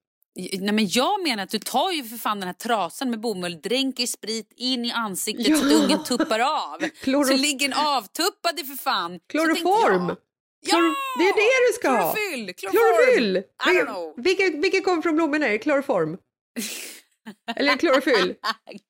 [0.59, 3.61] Nej, men jag menar att du tar ju för fan den här trasan med bomull,
[3.61, 5.57] dränker sprit in i ansiktet Ja.
[5.57, 6.79] så att ungen tuppar av.
[7.03, 9.19] Kloro- Så ligger den avtuppad i för fan.
[9.29, 10.15] Kloroform.
[10.65, 10.95] Klor- Ja!
[11.17, 12.15] Det är det du ska ha.
[12.15, 13.43] Klorofyll!
[13.57, 14.13] Klorofyll!
[14.17, 15.45] Vilka, vilka kommer från blommorna?
[15.47, 16.17] Är det kloroform?
[17.55, 18.13] Eller klorofyll?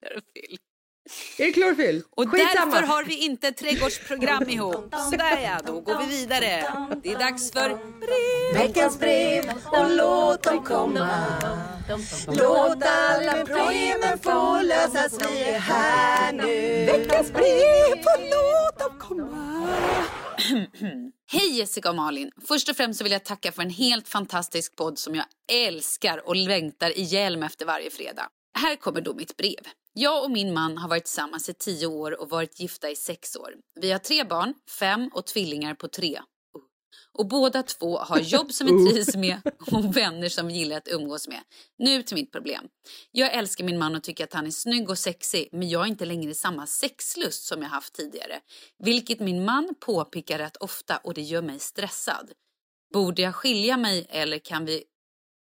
[0.04, 0.58] Klorofyll.
[1.38, 2.04] Är det klorofyll?
[2.10, 2.72] Och Skitsamma.
[2.76, 4.96] därför har vi inte ett trädgårdsprogram ihop.
[5.12, 6.64] Sådär ja, då går vi vidare.
[7.04, 8.68] Det är dags för brev.
[8.68, 11.10] Veckans brev och låt dem komma
[12.28, 19.68] Låt alla problemen få lösas, vi är här nu Veckans brev och låt dem komma
[21.32, 22.32] Hej Jessica och Malin!
[22.48, 26.28] Först och främst så vill jag tacka för en helt fantastisk podd som jag älskar
[26.28, 28.30] och längtar ihjäl mig efter varje fredag.
[28.58, 29.68] Här kommer då mitt brev.
[29.94, 33.36] Jag och min man har varit tillsammans i tio år och varit gifta i sex
[33.36, 33.54] år.
[33.82, 36.20] Vi har tre barn, fem och tvillingar på tre.
[37.12, 39.42] Och båda två har jobb som vi trivs med
[39.72, 41.42] och vänner som vi gillar att umgås med.
[41.78, 42.68] Nu till mitt problem.
[43.12, 45.86] Jag älskar min man och tycker att han är snygg och sexig men jag har
[45.86, 48.40] inte längre samma sexlust som jag haft tidigare.
[48.78, 52.32] Vilket min man påpekar rätt ofta och det gör mig stressad.
[52.94, 54.84] Borde jag skilja mig eller kan vi...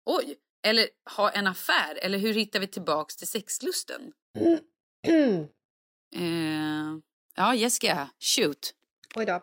[0.06, 0.36] Oj!
[0.66, 1.98] Eller ha en affär?
[2.02, 4.12] Eller hur hittar vi tillbaks till sexlusten?
[6.14, 6.98] Eh,
[7.36, 8.74] ja, Jessica, shoot.
[9.14, 9.42] Oj då.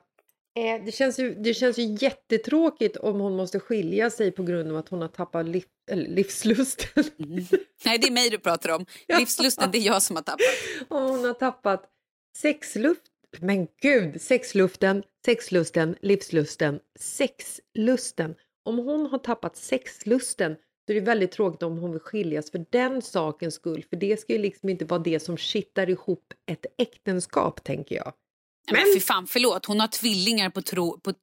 [0.56, 4.72] Eh, det, känns ju, det känns ju jättetråkigt om hon måste skilja sig på grund
[4.72, 7.04] av att hon har tappat liv, livslusten.
[7.86, 8.86] Nej, det är mig du pratar om.
[9.20, 10.46] Livslusten, det är jag som har tappat.
[10.88, 11.90] Och hon har tappat
[12.38, 13.04] sexluft.
[13.40, 18.36] Men gud, sexluften, sexlusten, livslusten, sexlusten.
[18.66, 22.66] Om hon har tappat sexlusten så är det väldigt tråkigt om hon vill skiljas för
[22.70, 23.86] den sakens skull.
[23.90, 28.14] För det ska ju liksom inte vara det som kittar ihop ett äktenskap, tänker jag.
[28.72, 29.66] Men, men fy fan, förlåt.
[29.66, 31.14] Hon har tvillingar på, tro, på,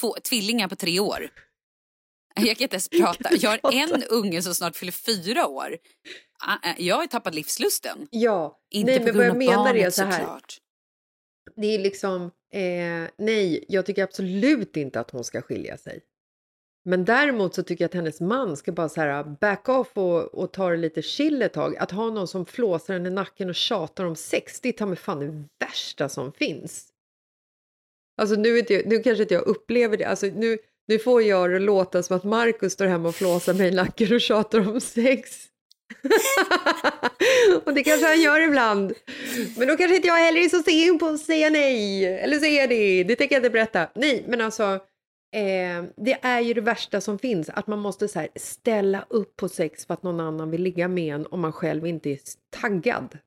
[0.00, 1.30] två, tvillingar på tre år.
[2.34, 3.30] Jag kan inte ens prata.
[3.36, 5.76] Jag har en unge som snart fyller fyra år.
[6.46, 8.08] Ah, eh, jag har tappat livslusten.
[8.10, 10.18] Ja, Inte nej, men vad jag menar är barnet så här.
[10.18, 10.56] såklart.
[11.56, 12.22] Det är liksom,
[12.52, 16.00] eh, nej, jag tycker absolut inte att hon ska skilja sig.
[16.84, 19.90] Men däremot så tycker jag att hennes man ska bara så här äh, back off
[19.94, 21.76] och, och ta det lite chill ett tag.
[21.76, 24.86] Att ha någon som flåsar henne i nacken och tjatar om sex, det är ta
[24.86, 26.86] mig fan det värsta som finns.
[28.20, 30.58] Alltså nu, inte jag, nu kanske inte jag upplever det, alltså nu,
[30.88, 34.14] nu får jag det låta som att Markus står hemma och flåsar mig i nacken
[34.14, 35.46] och tjatar om sex.
[37.64, 38.92] och det kanske han gör ibland.
[39.56, 42.04] Men då kanske inte jag heller är så sen på att säga nej.
[42.04, 43.88] Eller säga det, det tänker jag inte berätta.
[43.94, 44.80] Nej, men alltså
[45.32, 47.48] eh, det är ju det värsta som finns.
[47.48, 51.14] Att man måste så ställa upp på sex för att någon annan vill ligga med
[51.14, 52.18] en om man själv inte är
[52.60, 53.18] taggad.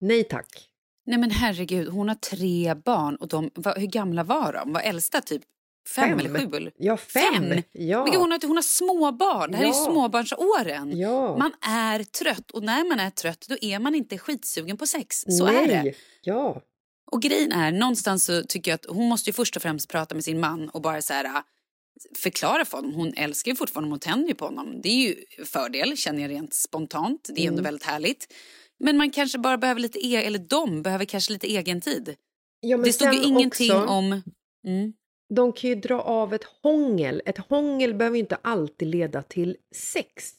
[0.00, 0.68] Nej tack.
[1.06, 4.72] Nej men herregud, hon har tre barn och de, vad, hur gamla var de?
[4.72, 5.42] Var äldsta typ
[5.96, 6.18] fem, Fem.
[6.18, 6.70] eller sju?
[6.76, 7.62] Ja, fem.
[7.72, 8.04] Ja.
[8.04, 9.84] Men hon, har, hon har småbarn, det här är ju Ja.
[9.92, 10.98] småbarnsåren.
[10.98, 11.36] Ja.
[11.36, 15.24] Man är trött och när man är trött då är man inte skitsugen på sex.
[15.28, 15.82] Så är det.
[15.82, 15.96] Nej.
[16.22, 16.62] Ja.
[17.12, 20.14] Och grejen är, någonstans så tycker jag att hon måste ju först och främst prata
[20.14, 21.40] med sin man och bara så här äh,
[22.16, 22.94] förklara för honom.
[22.94, 24.80] Hon älskar ju fortfarande, hon tänder ju på honom.
[24.82, 27.30] Det är ju fördel, känner jag rent spontant.
[27.34, 27.52] Det är Mm.
[27.52, 28.32] ändå väldigt härligt.
[28.78, 32.16] Men man kanske bara behöver lite, e- eller de behöver kanske lite egen tid.
[32.60, 34.22] ja Det stod ju ingenting också- om...
[34.66, 34.92] Mm.
[35.34, 37.22] de kan ju dra av ett hångel.
[37.26, 40.32] Ett hångel behöver ju inte alltid leda till sex.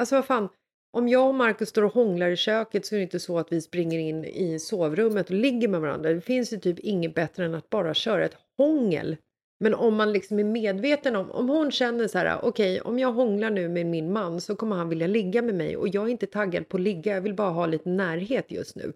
[0.00, 0.48] Alltså vad fan,
[0.92, 3.52] om jag och Markus står och hånglar i köket så är det inte så att
[3.52, 6.12] vi springer in i sovrummet och ligger med varandra.
[6.12, 9.16] Det finns ju typ inget bättre än att bara köra ett hångel.
[9.60, 13.12] Men om man liksom är medveten om, om hon känner så här, okej, om jag
[13.12, 16.08] hånglar nu med min man så kommer han vilja ligga med mig och jag är
[16.08, 18.92] inte taggad på att ligga, jag vill bara ha lite närhet just nu.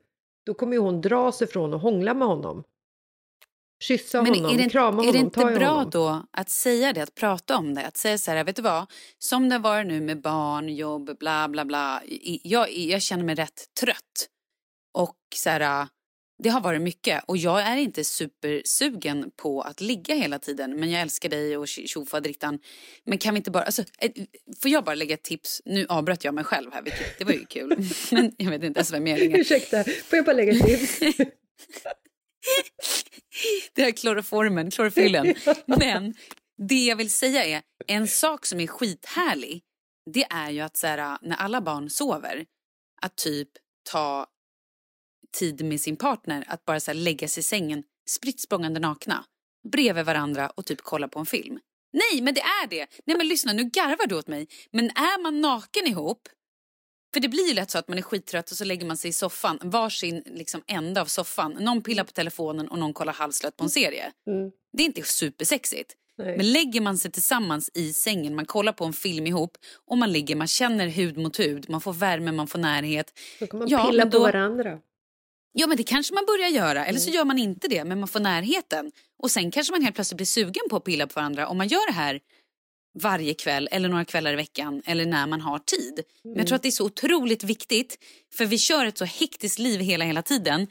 [0.46, 2.64] Då kommer ju hon dra sig från att hångla med honom.
[3.80, 5.90] Kyssa Men honom, är det, krama honom, är det inte bra honom.
[5.90, 7.86] då att säga det, att prata om det?
[7.86, 8.86] Att säga så här, vet du vad?
[9.18, 12.02] Som det var nu med barn, jobb, bla bla bla.
[12.42, 14.28] Jag, jag känner mig rätt trött.
[14.94, 15.88] Och så här,
[16.42, 17.24] det har varit mycket.
[17.26, 20.80] Och jag är inte supersugen på att ligga hela tiden.
[20.80, 22.58] Men jag älskar dig och tjofaderittan.
[23.04, 24.10] Men kan vi inte bara, alltså, eh,
[24.62, 25.62] får jag bara lägga ett tips?
[25.64, 27.88] Nu avbröt jag mig själv här, vilket det var ju kul.
[28.10, 29.38] Men jag vet inte ens vem jag ringer.
[29.38, 31.00] Ursäkta, får jag bara lägga ett tips?
[33.72, 35.34] Det här kloroformen, klorofyllen.
[35.66, 36.14] Men
[36.68, 39.62] det jag vill säga är, en sak som är skithärlig,
[40.12, 42.46] det är ju att så här, när alla barn sover,
[43.02, 43.48] att typ
[43.90, 44.26] ta
[45.38, 49.24] tid med sin partner, att bara så här, lägga sig i sängen spritt språngande nakna,
[49.72, 51.58] bredvid varandra och typ kolla på en film.
[51.92, 52.86] Nej, men det är det!
[53.06, 54.48] Nej men lyssna, nu garvar du åt mig.
[54.72, 56.28] Men är man naken ihop,
[57.14, 59.08] för det blir ju lätt så att man är skittrött och så lägger man sig
[59.10, 61.52] i soffan, varsin liksom ända av soffan.
[61.60, 64.12] Någon pillar på telefonen och någon kollar halvslött på en serie.
[64.26, 64.50] Mm.
[64.72, 65.94] Det är inte supersexigt.
[66.18, 66.36] Nej.
[66.36, 69.56] Men lägger man sig tillsammans i sängen, man kollar på en film ihop
[69.86, 73.18] och man ligger, man känner hud mot hud, man får värme, man får närhet.
[73.40, 74.78] Då kan man Ja, pilla men på då- varandra.
[75.52, 78.08] Ja men det kanske man börjar göra, eller så gör man inte det, men man
[78.08, 78.92] får närheten.
[79.22, 81.68] Och sen kanske man helt plötsligt blir sugen på att pilla på varandra om man
[81.68, 82.20] gör det här
[82.98, 86.00] varje kväll eller några kvällar i veckan eller när man har tid.
[86.24, 87.98] Men jag tror att det är så otroligt viktigt
[88.34, 90.66] för vi kör ett så hektiskt liv hela hela tiden.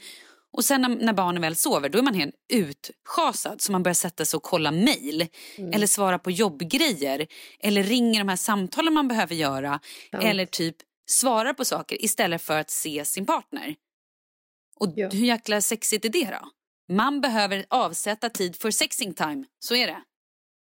[0.52, 3.94] Och sen när, när barnen väl sover då är man helt utschasad så man börjar
[3.94, 5.26] sätta sig och kolla mejl
[5.72, 7.26] eller svara på jobbgrejer
[7.60, 10.24] eller ringer de här samtalen man behöver göra Sant.
[10.24, 10.76] eller typ
[11.10, 13.74] svarar på saker istället för att se sin partner.
[14.76, 15.08] Och Ja.
[15.08, 16.48] hur jäkla sexigt är det då?
[16.94, 20.02] Man behöver avsätta tid för sexing time, så är det.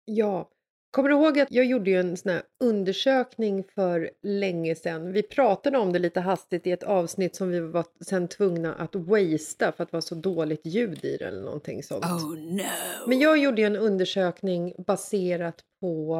[0.06, 0.50] Ja.
[0.92, 5.12] Kommer du ihåg att jag gjorde ju en sån här undersökning för länge sedan?
[5.12, 8.96] Vi pratade om det lite hastigt i ett avsnitt som vi var sen tvungna att
[8.96, 12.06] wastea för att det var så dåligt ljud i det eller någonting sånt.
[12.06, 12.64] Oh no!
[13.08, 16.16] Men jag gjorde ju en undersökning baserat på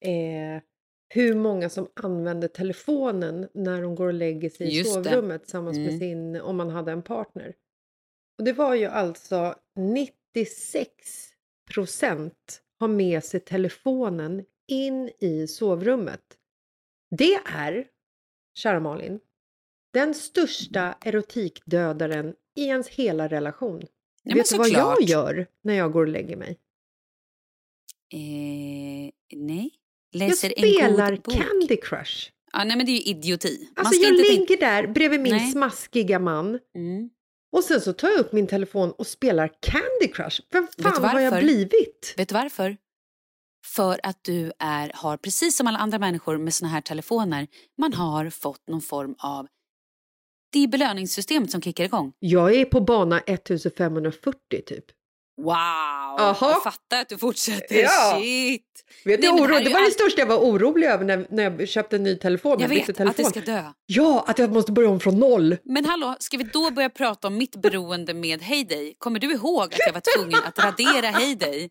[0.00, 0.62] eh,
[1.14, 5.04] hur många som använder telefonen när de går och lägger sig i Just det.
[5.10, 5.98] sovrummet tillsammans med Mm.
[6.00, 7.54] sin, om man hade en partner.
[8.38, 10.88] Och det var ju alltså 96
[11.74, 16.20] procent har med sig telefonen in i sovrummet.
[17.10, 17.86] Det är,
[18.58, 19.20] kära Malin,
[19.92, 23.82] den största erotikdödaren i ens hela relation.
[24.24, 24.96] men Vet du vad såklart.
[25.00, 26.58] jag gör när jag går och lägger mig?
[28.12, 29.70] Eh, nej.
[30.10, 31.34] Jag Läser spelar en god bok.
[31.34, 32.30] Candy Crush.
[32.52, 33.68] Ja, nej men det är ju idioti.
[33.76, 35.50] Alltså jag ligger där bredvid min Nej.
[35.52, 37.10] smaskiga man Mm.
[37.54, 40.40] Och sen så tar jag upp min telefon och spelar Candy Crush.
[40.50, 42.14] Vem fan har jag blivit?
[42.16, 42.76] Vet du varför?
[43.66, 47.46] För att du är, har, precis som alla andra människor med såna här telefoner,
[47.78, 49.46] man har fått någon form av
[50.52, 52.12] Det är belöningssystemet som kickar igång.
[52.18, 54.84] Jag är på bana 1540 typ.
[55.36, 55.54] Wow!
[56.20, 56.36] Aha.
[56.50, 57.74] Jag fattar att du fortsätter.
[57.82, 58.18] Ja.
[58.20, 58.62] Shit!
[59.04, 61.42] Vet du, Nej, oro, det var det allt- största jag var orolig över när, när
[61.58, 62.60] jag köpte en ny telefon.
[62.60, 63.08] Jag vet telefon.
[63.08, 63.62] att det ska dö.
[63.86, 65.56] Ja, att jag måste börja om från noll.
[65.64, 68.94] Men hallå, ska vi då börja prata om mitt beroende med Heyday?
[68.98, 71.68] Kommer du ihåg att jag var tvungen att radera Heyday?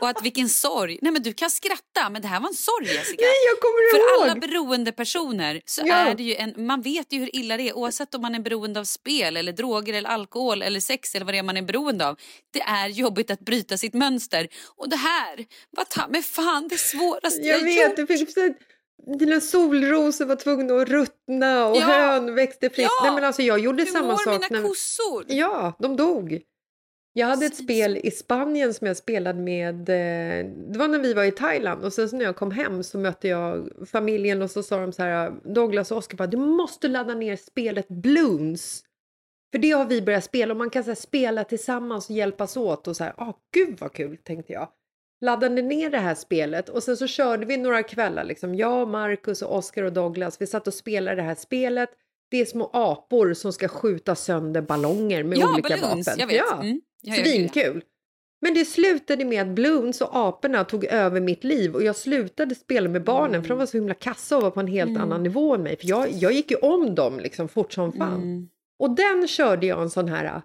[0.00, 0.98] Och att vilken sorg.
[1.02, 3.16] Nej men du kan skratta men det här var en sorg Jessica.
[3.22, 4.30] Nej, jag kommer För ihåg.
[4.30, 5.94] alla beroende personer så Ja.
[5.94, 8.38] är det ju en, man vet ju hur illa det är oavsett om man är
[8.40, 11.62] beroende av spel eller droger eller alkohol eller sex eller vad det är man är
[11.62, 12.16] beroende av.
[12.58, 14.48] Det är jobbigt att bryta sitt mönster.
[14.76, 17.96] Och det här, vad ta med fan det svåraste Jag jag vet, gjort.
[18.08, 18.52] det fick så
[19.18, 21.80] dina solrosor var tvungna att ruttna och Ja.
[21.80, 22.78] hön växte fritt.
[23.00, 23.04] Ja.
[23.04, 24.32] Nej, men alltså, jag gjorde Hur samma mår sak.
[24.50, 25.24] mina när- kossor?
[25.28, 26.40] Ja, de dog.
[27.12, 29.74] Jag hade ett Fy spel i Spanien som jag spelade med.
[29.88, 32.98] Eh, det var när vi var i Thailand och sen när jag kom hem så
[32.98, 35.32] mötte jag familjen och så sa de så här.
[35.54, 38.82] Douglas och Oscar bara, du måste ladda ner spelet Bloons.
[39.52, 42.56] För det har vi börjat spela och man kan så här, spela tillsammans och hjälpas
[42.56, 43.12] åt och så här.
[43.16, 44.68] Ah, gud vad kul tänkte jag.
[45.20, 48.54] Laddade ner det här spelet och sen så körde vi några kvällar liksom.
[48.54, 50.40] Jag, Marcus och Oscar och Douglas.
[50.40, 51.88] Vi satt och spelade det här spelet.
[52.30, 56.20] Det är små apor som ska skjuta sönder ballonger med Ja, olika balloons, vapen.
[56.20, 56.36] jag vet.
[56.36, 56.80] Ja, Mm.
[57.02, 57.30] Ja, ja, gud, ja.
[57.32, 57.84] svinkul.
[58.40, 62.54] Men det slutade med att Bloons och aporna tog över mitt liv och jag slutade
[62.54, 63.42] spela med barnen Mm.
[63.42, 65.76] för de var så himla kassa och var på en helt annan nivå än mig.
[65.76, 68.14] För jag, jag gick ju om dem liksom fort som fan.
[68.22, 68.48] Mm.
[68.78, 70.42] Och den körde jag en sån här,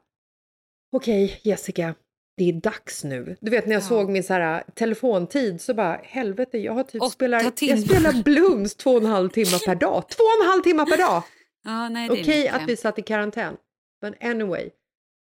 [0.96, 1.96] okej Jessica,
[2.38, 3.36] det är dags nu.
[3.42, 3.88] Du vet när jag Ja.
[3.88, 6.92] såg min så här, telefontid så bara, helvete, jag har typ
[7.56, 7.78] timmar.
[7.78, 10.04] jag spelar Bloons två och en halv timme per dag.
[10.10, 11.24] Två och en halv timme per dag!
[11.66, 12.54] Ja, nej, Okej mycket.
[12.56, 13.58] att vi satt i karantän.
[14.02, 14.70] Men anyway.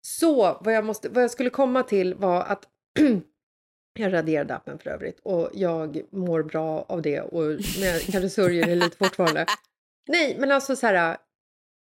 [0.01, 2.65] Så vad jag, måste, vad jag skulle komma till var att
[3.99, 7.43] jag raderade appen för övrigt och jag mår bra av det och
[7.81, 9.47] men jag kanske sörjer det lite fortfarande.
[10.09, 11.17] Nej, men alltså så här.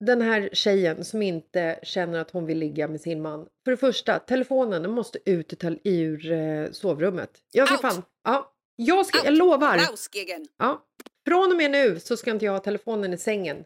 [0.04, 3.46] Den här tjejen som inte känner att hon vill ligga med sin man.
[3.64, 7.30] För det första, telefonen den måste ut ur, eh, sovrummet.
[7.52, 7.80] Jag ska Out.
[7.80, 8.02] fan...
[8.24, 9.78] Ja, jag, ska, jag lovar.
[9.78, 10.46] Rausgegen.
[10.58, 10.84] Ja.
[11.28, 13.64] Från och med nu så ska inte jag ha telefonen i sängen.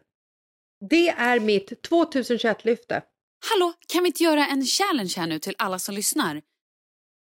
[0.89, 3.01] Det är mitt 2021-lyfte.
[3.51, 6.41] Hallå, kan vi inte göra en challenge här nu till alla som lyssnar?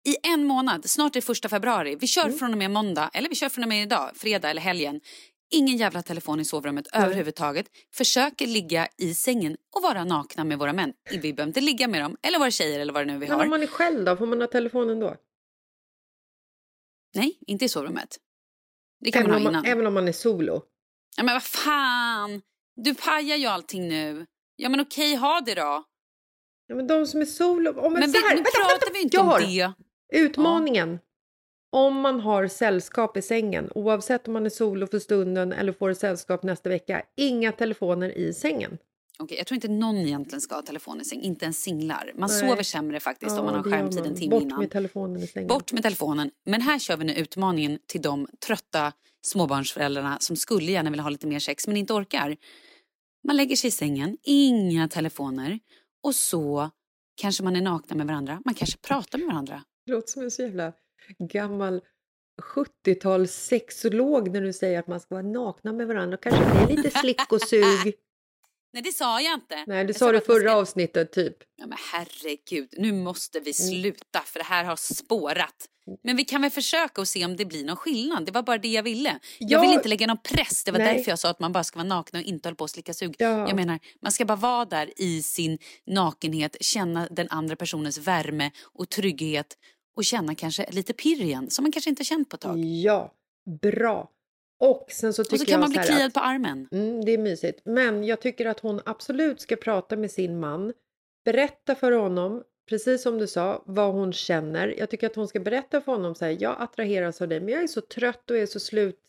[0.07, 1.95] I en månad, snart är första februari.
[1.99, 2.37] Vi kör Mm.
[2.37, 5.01] från och med måndag, eller vi kör från och med idag, fredag eller helgen.
[5.49, 7.03] Ingen jävla telefon i sovrummet Nej.
[7.03, 7.65] överhuvudtaget.
[7.93, 10.93] Försöker ligga i sängen och vara nakna med våra män.
[11.11, 13.33] Vi behöver inte ligga med dem, eller våra tjejer eller vad det nu vi Men
[13.35, 13.47] om har.
[13.47, 15.15] man är själv då, får man ha telefonen då?
[17.15, 18.17] Nej, inte i sovrummet.
[18.99, 19.65] Det kan Även man ha man, innan.
[19.71, 20.61] även om man är solo?
[21.17, 22.41] Ja, men vad fan!
[22.75, 24.25] Du pajar ju allting nu.
[24.55, 25.83] Ja men okej, ha det då.
[26.67, 27.69] Ja, men de som är solo...
[27.71, 29.73] Oh, men Men vi, här, nu vänta, pratar vänta, vi inte om har det.
[30.13, 30.99] Utmaningen.
[31.77, 35.93] Om man har sällskap i sängen, oavsett om man är solo för stunden eller får
[35.93, 38.77] sällskap nästa vecka, inga telefoner i sängen.
[39.19, 42.11] Okej, jag tror inte någon egentligen ska ha telefon i säng, inte ens singlar.
[42.15, 42.39] Man Nej.
[42.39, 44.59] sover sämre faktiskt om man har skärmtid en timme Bort innan.
[44.59, 45.47] med telefonen i sängen.
[45.47, 46.31] Bort med telefonen.
[46.45, 51.09] Men här kör vi nu utmaningen till de trötta småbarnsföräldrarna som skulle gärna vilja ha
[51.09, 52.37] lite mer sex men inte orkar.
[53.27, 55.59] Man lägger sig i sängen, inga telefoner
[56.03, 56.69] och så
[57.21, 58.41] kanske man är nakna med varandra.
[58.45, 59.63] Man kanske pratar med varandra.
[59.85, 60.73] Det låter som en så jävla
[61.19, 61.81] gammal
[62.55, 66.17] 70-tals sexolog när du säger att man ska vara nakna med varandra.
[66.17, 67.63] Kanske det är lite slick och sug.
[68.73, 69.63] Nej, det sa jag inte.
[69.67, 71.35] Nej, det Jag sa du förra ska- avsnittet typ.
[71.55, 73.81] Ja, men herregud, nu måste vi Mm.
[73.81, 75.69] sluta för det här har spårat.
[76.03, 78.25] Men vi kan väl försöka och se om det blir någon skillnad.
[78.25, 79.19] Det var bara det jag ville.
[79.39, 79.61] Jag Ja.
[79.61, 80.63] vill inte lägga någon press.
[80.63, 80.97] Det var Nej.
[80.97, 82.93] därför jag sa att man bara ska vara naken och inte hålla på och slicka
[82.93, 83.15] sug.
[83.19, 83.47] Ja.
[83.47, 88.51] Jag menar, man ska bara vara där i sin nakenhet, känna den andra personens värme
[88.63, 89.57] och trygghet
[89.97, 92.57] och känna kanske lite pirr igen som man kanske inte har känt på ett tag.
[92.59, 93.13] Ja,
[93.61, 94.09] bra.
[94.59, 96.67] Och sen så tycker Och så kan jag man bli kliad på armen.
[96.71, 97.61] mm, Det är mysigt.
[97.65, 100.73] Men jag tycker att hon absolut ska prata med sin man.
[101.25, 104.75] Berätta för honom, precis som du sa, vad hon känner.
[104.77, 107.49] Jag tycker att hon ska berätta för honom så här, jag attraheras av dig men
[107.53, 108.99] jag är så trött och är så slut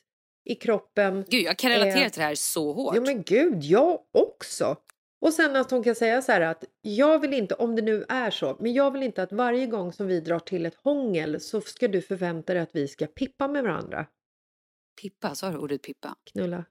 [0.45, 1.24] i kroppen.
[1.28, 2.95] Gud, jag kan relatera Eh, till det här så hårt.
[2.97, 4.76] Ja men gud, jag också.
[5.21, 8.05] Och sen att hon kan säga så här att jag vill inte, om det nu
[8.09, 11.41] är så, men jag vill inte att varje gång som vi drar till ett hångel
[11.41, 14.07] så ska du förvänta dig att vi ska pippa med varandra.
[15.03, 16.16] Pippa, sa du ordet pippa?
[16.33, 16.64] Knulla.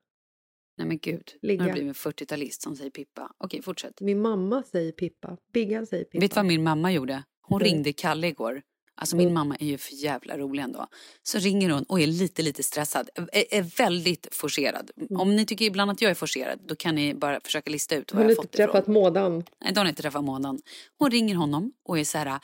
[0.78, 1.64] Nej men gud, nu Ligga.
[1.64, 3.32] har det blivit en 40-talist som säger pippa.
[3.38, 4.02] Okej, fortsätt.
[4.02, 5.38] Min mamma säger pippa.
[5.54, 6.22] Biggan säger pippa.
[6.22, 7.24] Vet du vad min mamma gjorde?
[7.42, 7.72] Hon Nej.
[7.72, 8.62] ringde Kalle igår.
[8.98, 9.34] Alltså min Mm.
[9.34, 10.88] mamma är ju för jävla rolig ändå.
[11.24, 13.10] Så ringer hon och är lite, lite stressad.
[13.16, 14.92] Är, är väldigt forcerad.
[14.98, 15.22] Mm.
[15.22, 18.14] Om ni tycker ibland att jag är forcerad, då kan ni bara försöka lista ut
[18.14, 18.74] var Hon har jag inte fått det ifrån.
[18.74, 19.44] träffat mådan.
[19.62, 20.62] Nej, de har inte träffat månaden.
[21.00, 22.40] Hon ringer honom och är så här.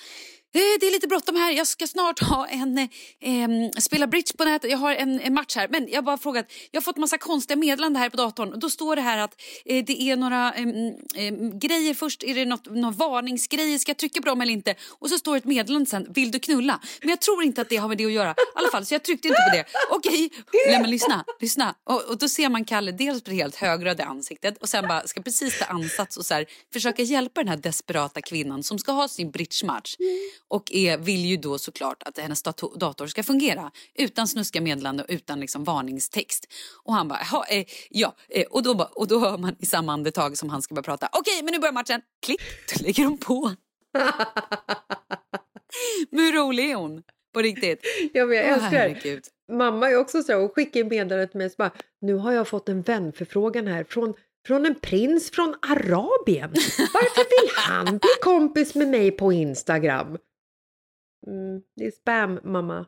[0.56, 2.88] Eh, det är lite bråttom här, jag ska snart ha en, eh,
[3.80, 5.68] spela bridge på nätet, jag har en, en match här.
[5.68, 8.60] Men jag bara frågat, jag har fått massa konstiga meddelanden här på datorn.
[8.60, 12.66] Då står det här att eh, det är några eh, grejer först, är det något,
[12.66, 14.76] någon varningsgrej, ska jag trycka på dem eller inte?
[14.99, 16.80] Och så står det ett meddelande sen, vill du knulla?
[17.01, 18.32] Men jag tror inte att det har med det att göra.
[18.32, 19.66] I alla fall, så jag tryckte inte på det.
[19.89, 20.80] Okej, okay.
[20.80, 21.76] men lyssna, lyssna.
[21.84, 25.08] Och, och då ser man Kalle dels på det helt högröda ansiktet och sen bara
[25.08, 28.91] ska precis ta ansats och så här, försöka hjälpa den här desperata kvinnan som ska
[28.91, 29.95] ha sin bridgematch.
[30.54, 35.04] Och är, vill ju då såklart att hennes dator, dator ska fungera utan snuska meddelande
[35.04, 36.47] och utan liksom varningstext.
[36.84, 39.66] Och han bara, "Jaha, eh, ja, eh, och, då, bara- och då hör man i
[39.66, 42.41] samma andetag som han ska börja prata, okej men nu börjar matchen, klick,
[42.74, 43.51] då lägger de på.
[46.12, 47.04] men hur rolig är hon?
[47.34, 47.80] På riktigt.
[48.14, 48.78] Ja, men jag älskar det.
[48.78, 49.24] herregud.
[49.51, 52.70] Mamma är också så hon skickar meddelande till mig så bara, nu har jag fått
[52.70, 54.14] en vänförfrågan här från,
[54.47, 56.51] från en prins från Arabien.
[56.93, 60.18] Varför vill han bli kompis med mig på Instagram?
[61.28, 62.86] Mm, det är spam, mamma.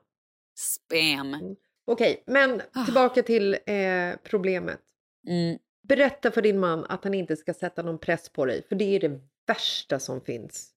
[0.57, 1.55] Spam.
[1.85, 2.85] Okej, men Ah.
[2.85, 4.81] tillbaka till eh, problemet.
[5.27, 5.57] Mm.
[5.87, 8.95] Berätta för din man att han inte ska sätta någon press på dig, för det
[8.95, 10.71] är det värsta som finns.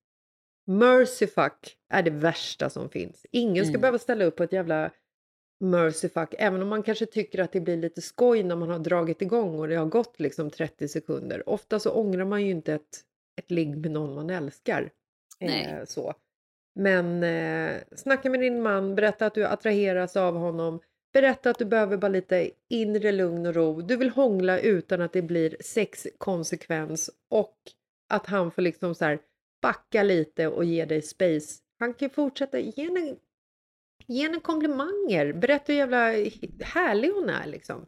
[0.66, 3.26] Mercyfuck är det värsta som finns.
[3.30, 3.80] Ingen ska Mm.
[3.80, 4.90] behöva ställa upp på ett jävla
[5.60, 9.22] mercyfuck, även om man kanske tycker att det blir lite skoj när man har dragit
[9.22, 11.48] igång och det har gått liksom 30 sekunder.
[11.48, 13.04] Ofta så ångrar man ju inte ett,
[13.40, 14.90] ett ligg med någon man älskar.
[15.40, 15.64] Nej.
[15.66, 16.14] Eh, så.
[16.78, 20.80] Men eh, snacka med din man, berätta att du attraheras av honom.
[21.12, 23.80] Berätta att du behöver bara lite inre lugn och ro.
[23.80, 27.56] Du vill hångla utan att det blir sexkonsekvens och
[28.08, 29.18] att han får liksom så här
[29.62, 31.60] backa lite och ge dig space.
[31.78, 33.14] Han kan fortsätta ge henne,
[34.06, 35.32] ge henne komplimanger.
[35.32, 36.06] Berätta hur jävla
[36.64, 37.86] härlig hon är liksom.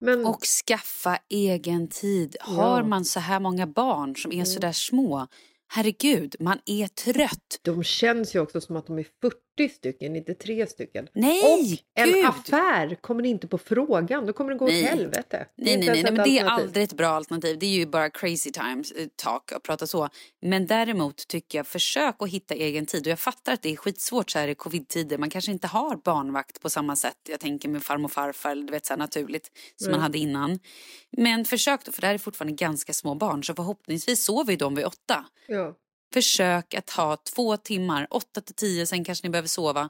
[0.00, 2.36] Men Och skaffa egen tid.
[2.40, 2.84] Har Ja.
[2.86, 5.26] man så här många barn som är så där små,
[5.74, 7.60] herregud, man är trött.
[7.62, 9.36] de känns ju också som att de är 40
[9.68, 11.08] stycken, inte tre stycken.
[11.12, 11.58] Nej, och
[11.94, 12.24] en gud!
[12.26, 14.82] affär kommer inte på frågan, då kommer det gå åt Nej.
[14.82, 15.46] helvete.
[15.56, 17.58] Nej, nej, nej, nej, men det är aldrig ett bra alternativ.
[17.58, 20.08] Det är ju bara crazy times eh, talk att prata så.
[20.42, 23.06] Men däremot tycker jag, försök att hitta egen tid.
[23.06, 25.18] Och jag fattar att det är skitsvårt så här i covid-tider.
[25.18, 27.16] Man kanske inte har barnvakt på samma sätt.
[27.28, 30.02] Jag tänker med farmor och farfar, du vet så här naturligt som man Mm.
[30.02, 30.58] hade innan.
[31.16, 33.44] Men försök då, för det här är fortfarande ganska små barn.
[33.44, 35.24] Så förhoppningsvis sover ju de vid åtta.
[35.46, 35.74] Ja.
[36.12, 39.88] Försök att ha två timmar, åtta till tio, sen kanske ni behöver sova.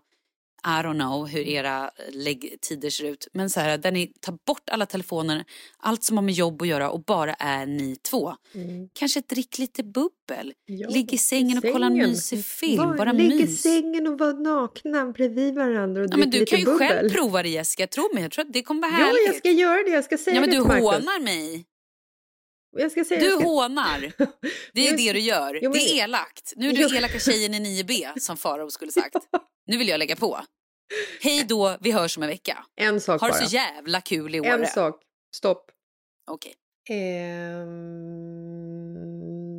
[0.65, 3.29] I don't know hur era läggtider ser ut.
[3.33, 5.45] Men så här, där ni tar bort alla telefoner,
[5.79, 8.35] allt som har med jobb att göra och bara är ni två.
[8.55, 8.89] Mm.
[8.93, 10.53] Kanske drick lite bubbel.
[10.67, 12.09] Ja, Ligg i sängen och kolla en sängen.
[12.11, 12.89] mysig film.
[12.89, 13.63] Var- bara Ligg i mys.
[13.63, 16.89] sängen och var nakna bredvid varandra och Ja, men du lite kan ju bubbel.
[16.89, 18.23] själv prova det Jessica, tro mig.
[18.23, 19.27] Jag tror att det kommer vara Ja, härligt.
[19.27, 19.91] jag ska göra det.
[19.91, 21.65] Jag ska säga ja, men det du hånar mig.
[22.77, 23.45] Säga, Du ska...
[23.45, 24.01] hånar.
[24.73, 25.55] Det är det du gör.
[25.63, 26.53] Jo, men- Det är elakt.
[26.57, 29.17] Nu är du elaka tjejen i 9B som Farao skulle sagt.
[29.67, 30.41] Nu vill jag lägga på.
[31.21, 32.65] Hej då, vi hörs om en vecka.
[32.77, 33.39] En sak Har bara.
[33.39, 34.67] så jävla kul i En Åre.
[34.67, 35.01] sak.
[35.37, 35.71] Stopp.
[36.31, 36.55] Okej,
[36.91, 37.63] Ehm...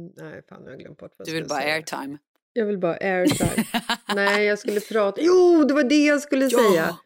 [0.05, 1.73] Nej, fan, nu har jag glömt bort vad du vill bara säga.
[1.73, 2.17] airtime.
[2.53, 3.65] Jag vill bara airtime.
[4.15, 5.21] Nej, jag skulle prata...
[5.21, 6.97] Jo, det var det jag skulle säga.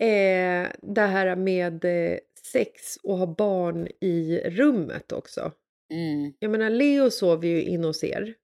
[0.00, 5.52] Eh, det här med eh, sex och ha barn i rummet också.
[5.90, 6.32] Mm.
[6.38, 8.34] Jag menar, Leo sover ju in hos er.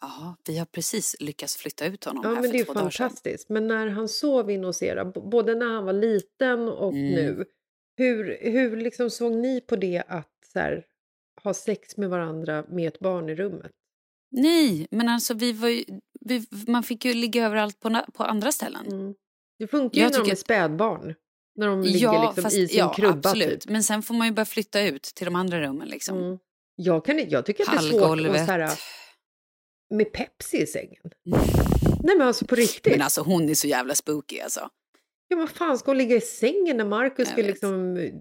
[0.00, 2.74] Ja, vi har precis lyckats flytta ut honom Ja, här men för det är två
[2.74, 3.48] fantastiskt.
[3.48, 7.10] Men när han sov in hos er, både när han var liten och Mm.
[7.12, 7.44] nu.
[7.96, 10.84] Hur, hur liksom såg ni på det att så här,
[11.42, 13.70] ha sex med varandra med ett barn i rummet?
[14.30, 15.84] Nej, men alltså vi var ju,
[16.20, 18.86] vi, man fick ju ligga överallt på, på andra ställen.
[18.86, 19.14] Mm.
[19.58, 21.14] Det funkar ju Jag när de är spädbarn.
[21.54, 23.60] När de ligger liksom i sin ja, krubba absolut.
[23.60, 23.70] typ.
[23.70, 26.18] Men sen får man ju börja flytta ut till de andra rummen liksom.
[26.18, 26.38] Mm.
[26.76, 28.70] Jag, kan, jag tycker att det är svårt att här,
[29.90, 31.02] med Pepsi i sängen.
[32.02, 32.92] Nej men alltså på riktigt.
[32.92, 34.68] Men alltså hon är så jävla spooky alltså.
[35.28, 37.46] Ja, vad fan ska hon ligga i sängen när Markus ska vet.
[37.46, 38.12] liksom eh,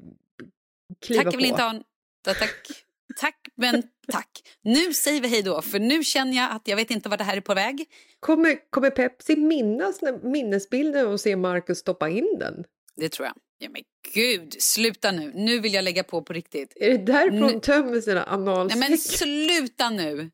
[1.01, 1.47] kliva Tack, jag vill på?
[1.47, 1.83] inte ha en...
[2.25, 2.85] Ta- Tack.
[3.19, 4.29] Tack, men tack.
[4.61, 7.23] Nu säger vi hej då, för nu känner jag att jag vet inte vart det
[7.23, 7.85] här är på väg.
[8.19, 12.63] Kommer, kommer Pepsi minnas när, minnesbilden och se Markus stoppa in den?
[13.01, 13.35] Det tror jag.
[13.57, 13.81] Ja men
[14.13, 15.31] gud, sluta nu.
[15.35, 16.73] Nu vill jag lägga på på riktigt.
[16.75, 18.89] Är det därför Nu- hon tömmer sina Nej analsäckar?
[18.89, 20.31] men sluta nu.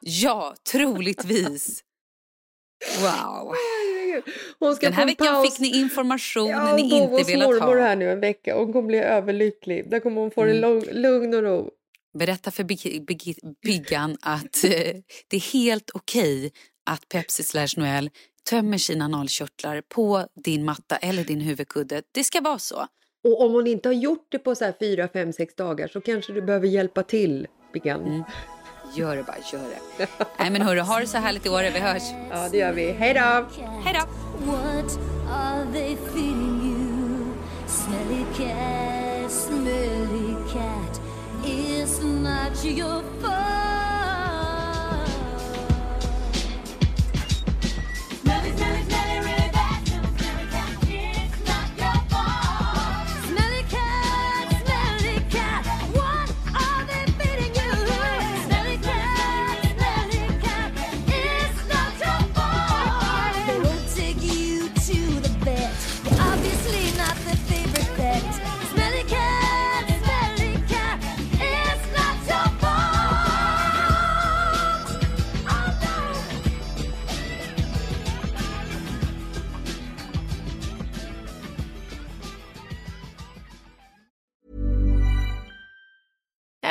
[0.00, 1.80] Ja, troligtvis.
[3.00, 3.54] Wow.
[4.58, 5.50] Hon ska Den här veckan paus.
[5.50, 7.82] fick ni information Ja, ni hon bor inte hos velat mormor ha.
[7.82, 9.90] här nu en vecka och hon kommer bli överlycklig.
[9.90, 10.54] Där kommer hon få Mm.
[10.64, 11.70] en lugn, och ro.
[12.18, 14.70] Berätta för Big- Big- Biggan att eh,
[15.28, 16.52] det är helt okej
[16.90, 18.10] att Pepsi slash Noel
[18.50, 22.02] tömmer sina analkörtlar på din matta eller din huvudkudde.
[22.12, 22.86] Det ska vara så.
[23.24, 26.00] Och om hon inte har gjort det på så här fyra, fem, sex dagar så
[26.00, 28.04] kanske du behöver hjälpa till, Bigan.
[28.04, 28.22] Mm.
[28.94, 29.62] Gör det bara, gör
[29.96, 30.08] det.
[30.38, 31.62] Nej men hörru, ha det så härligt i år.
[31.62, 32.02] Vi hörs.
[32.30, 32.92] Ja, det gör vi.
[32.92, 33.46] Hej då!
[33.84, 34.06] Hej då!
[34.46, 34.98] What
[35.30, 36.84] are they feeding you?
[37.66, 41.00] Smelly cat, smelly cat.
[41.44, 43.93] It's not your fault.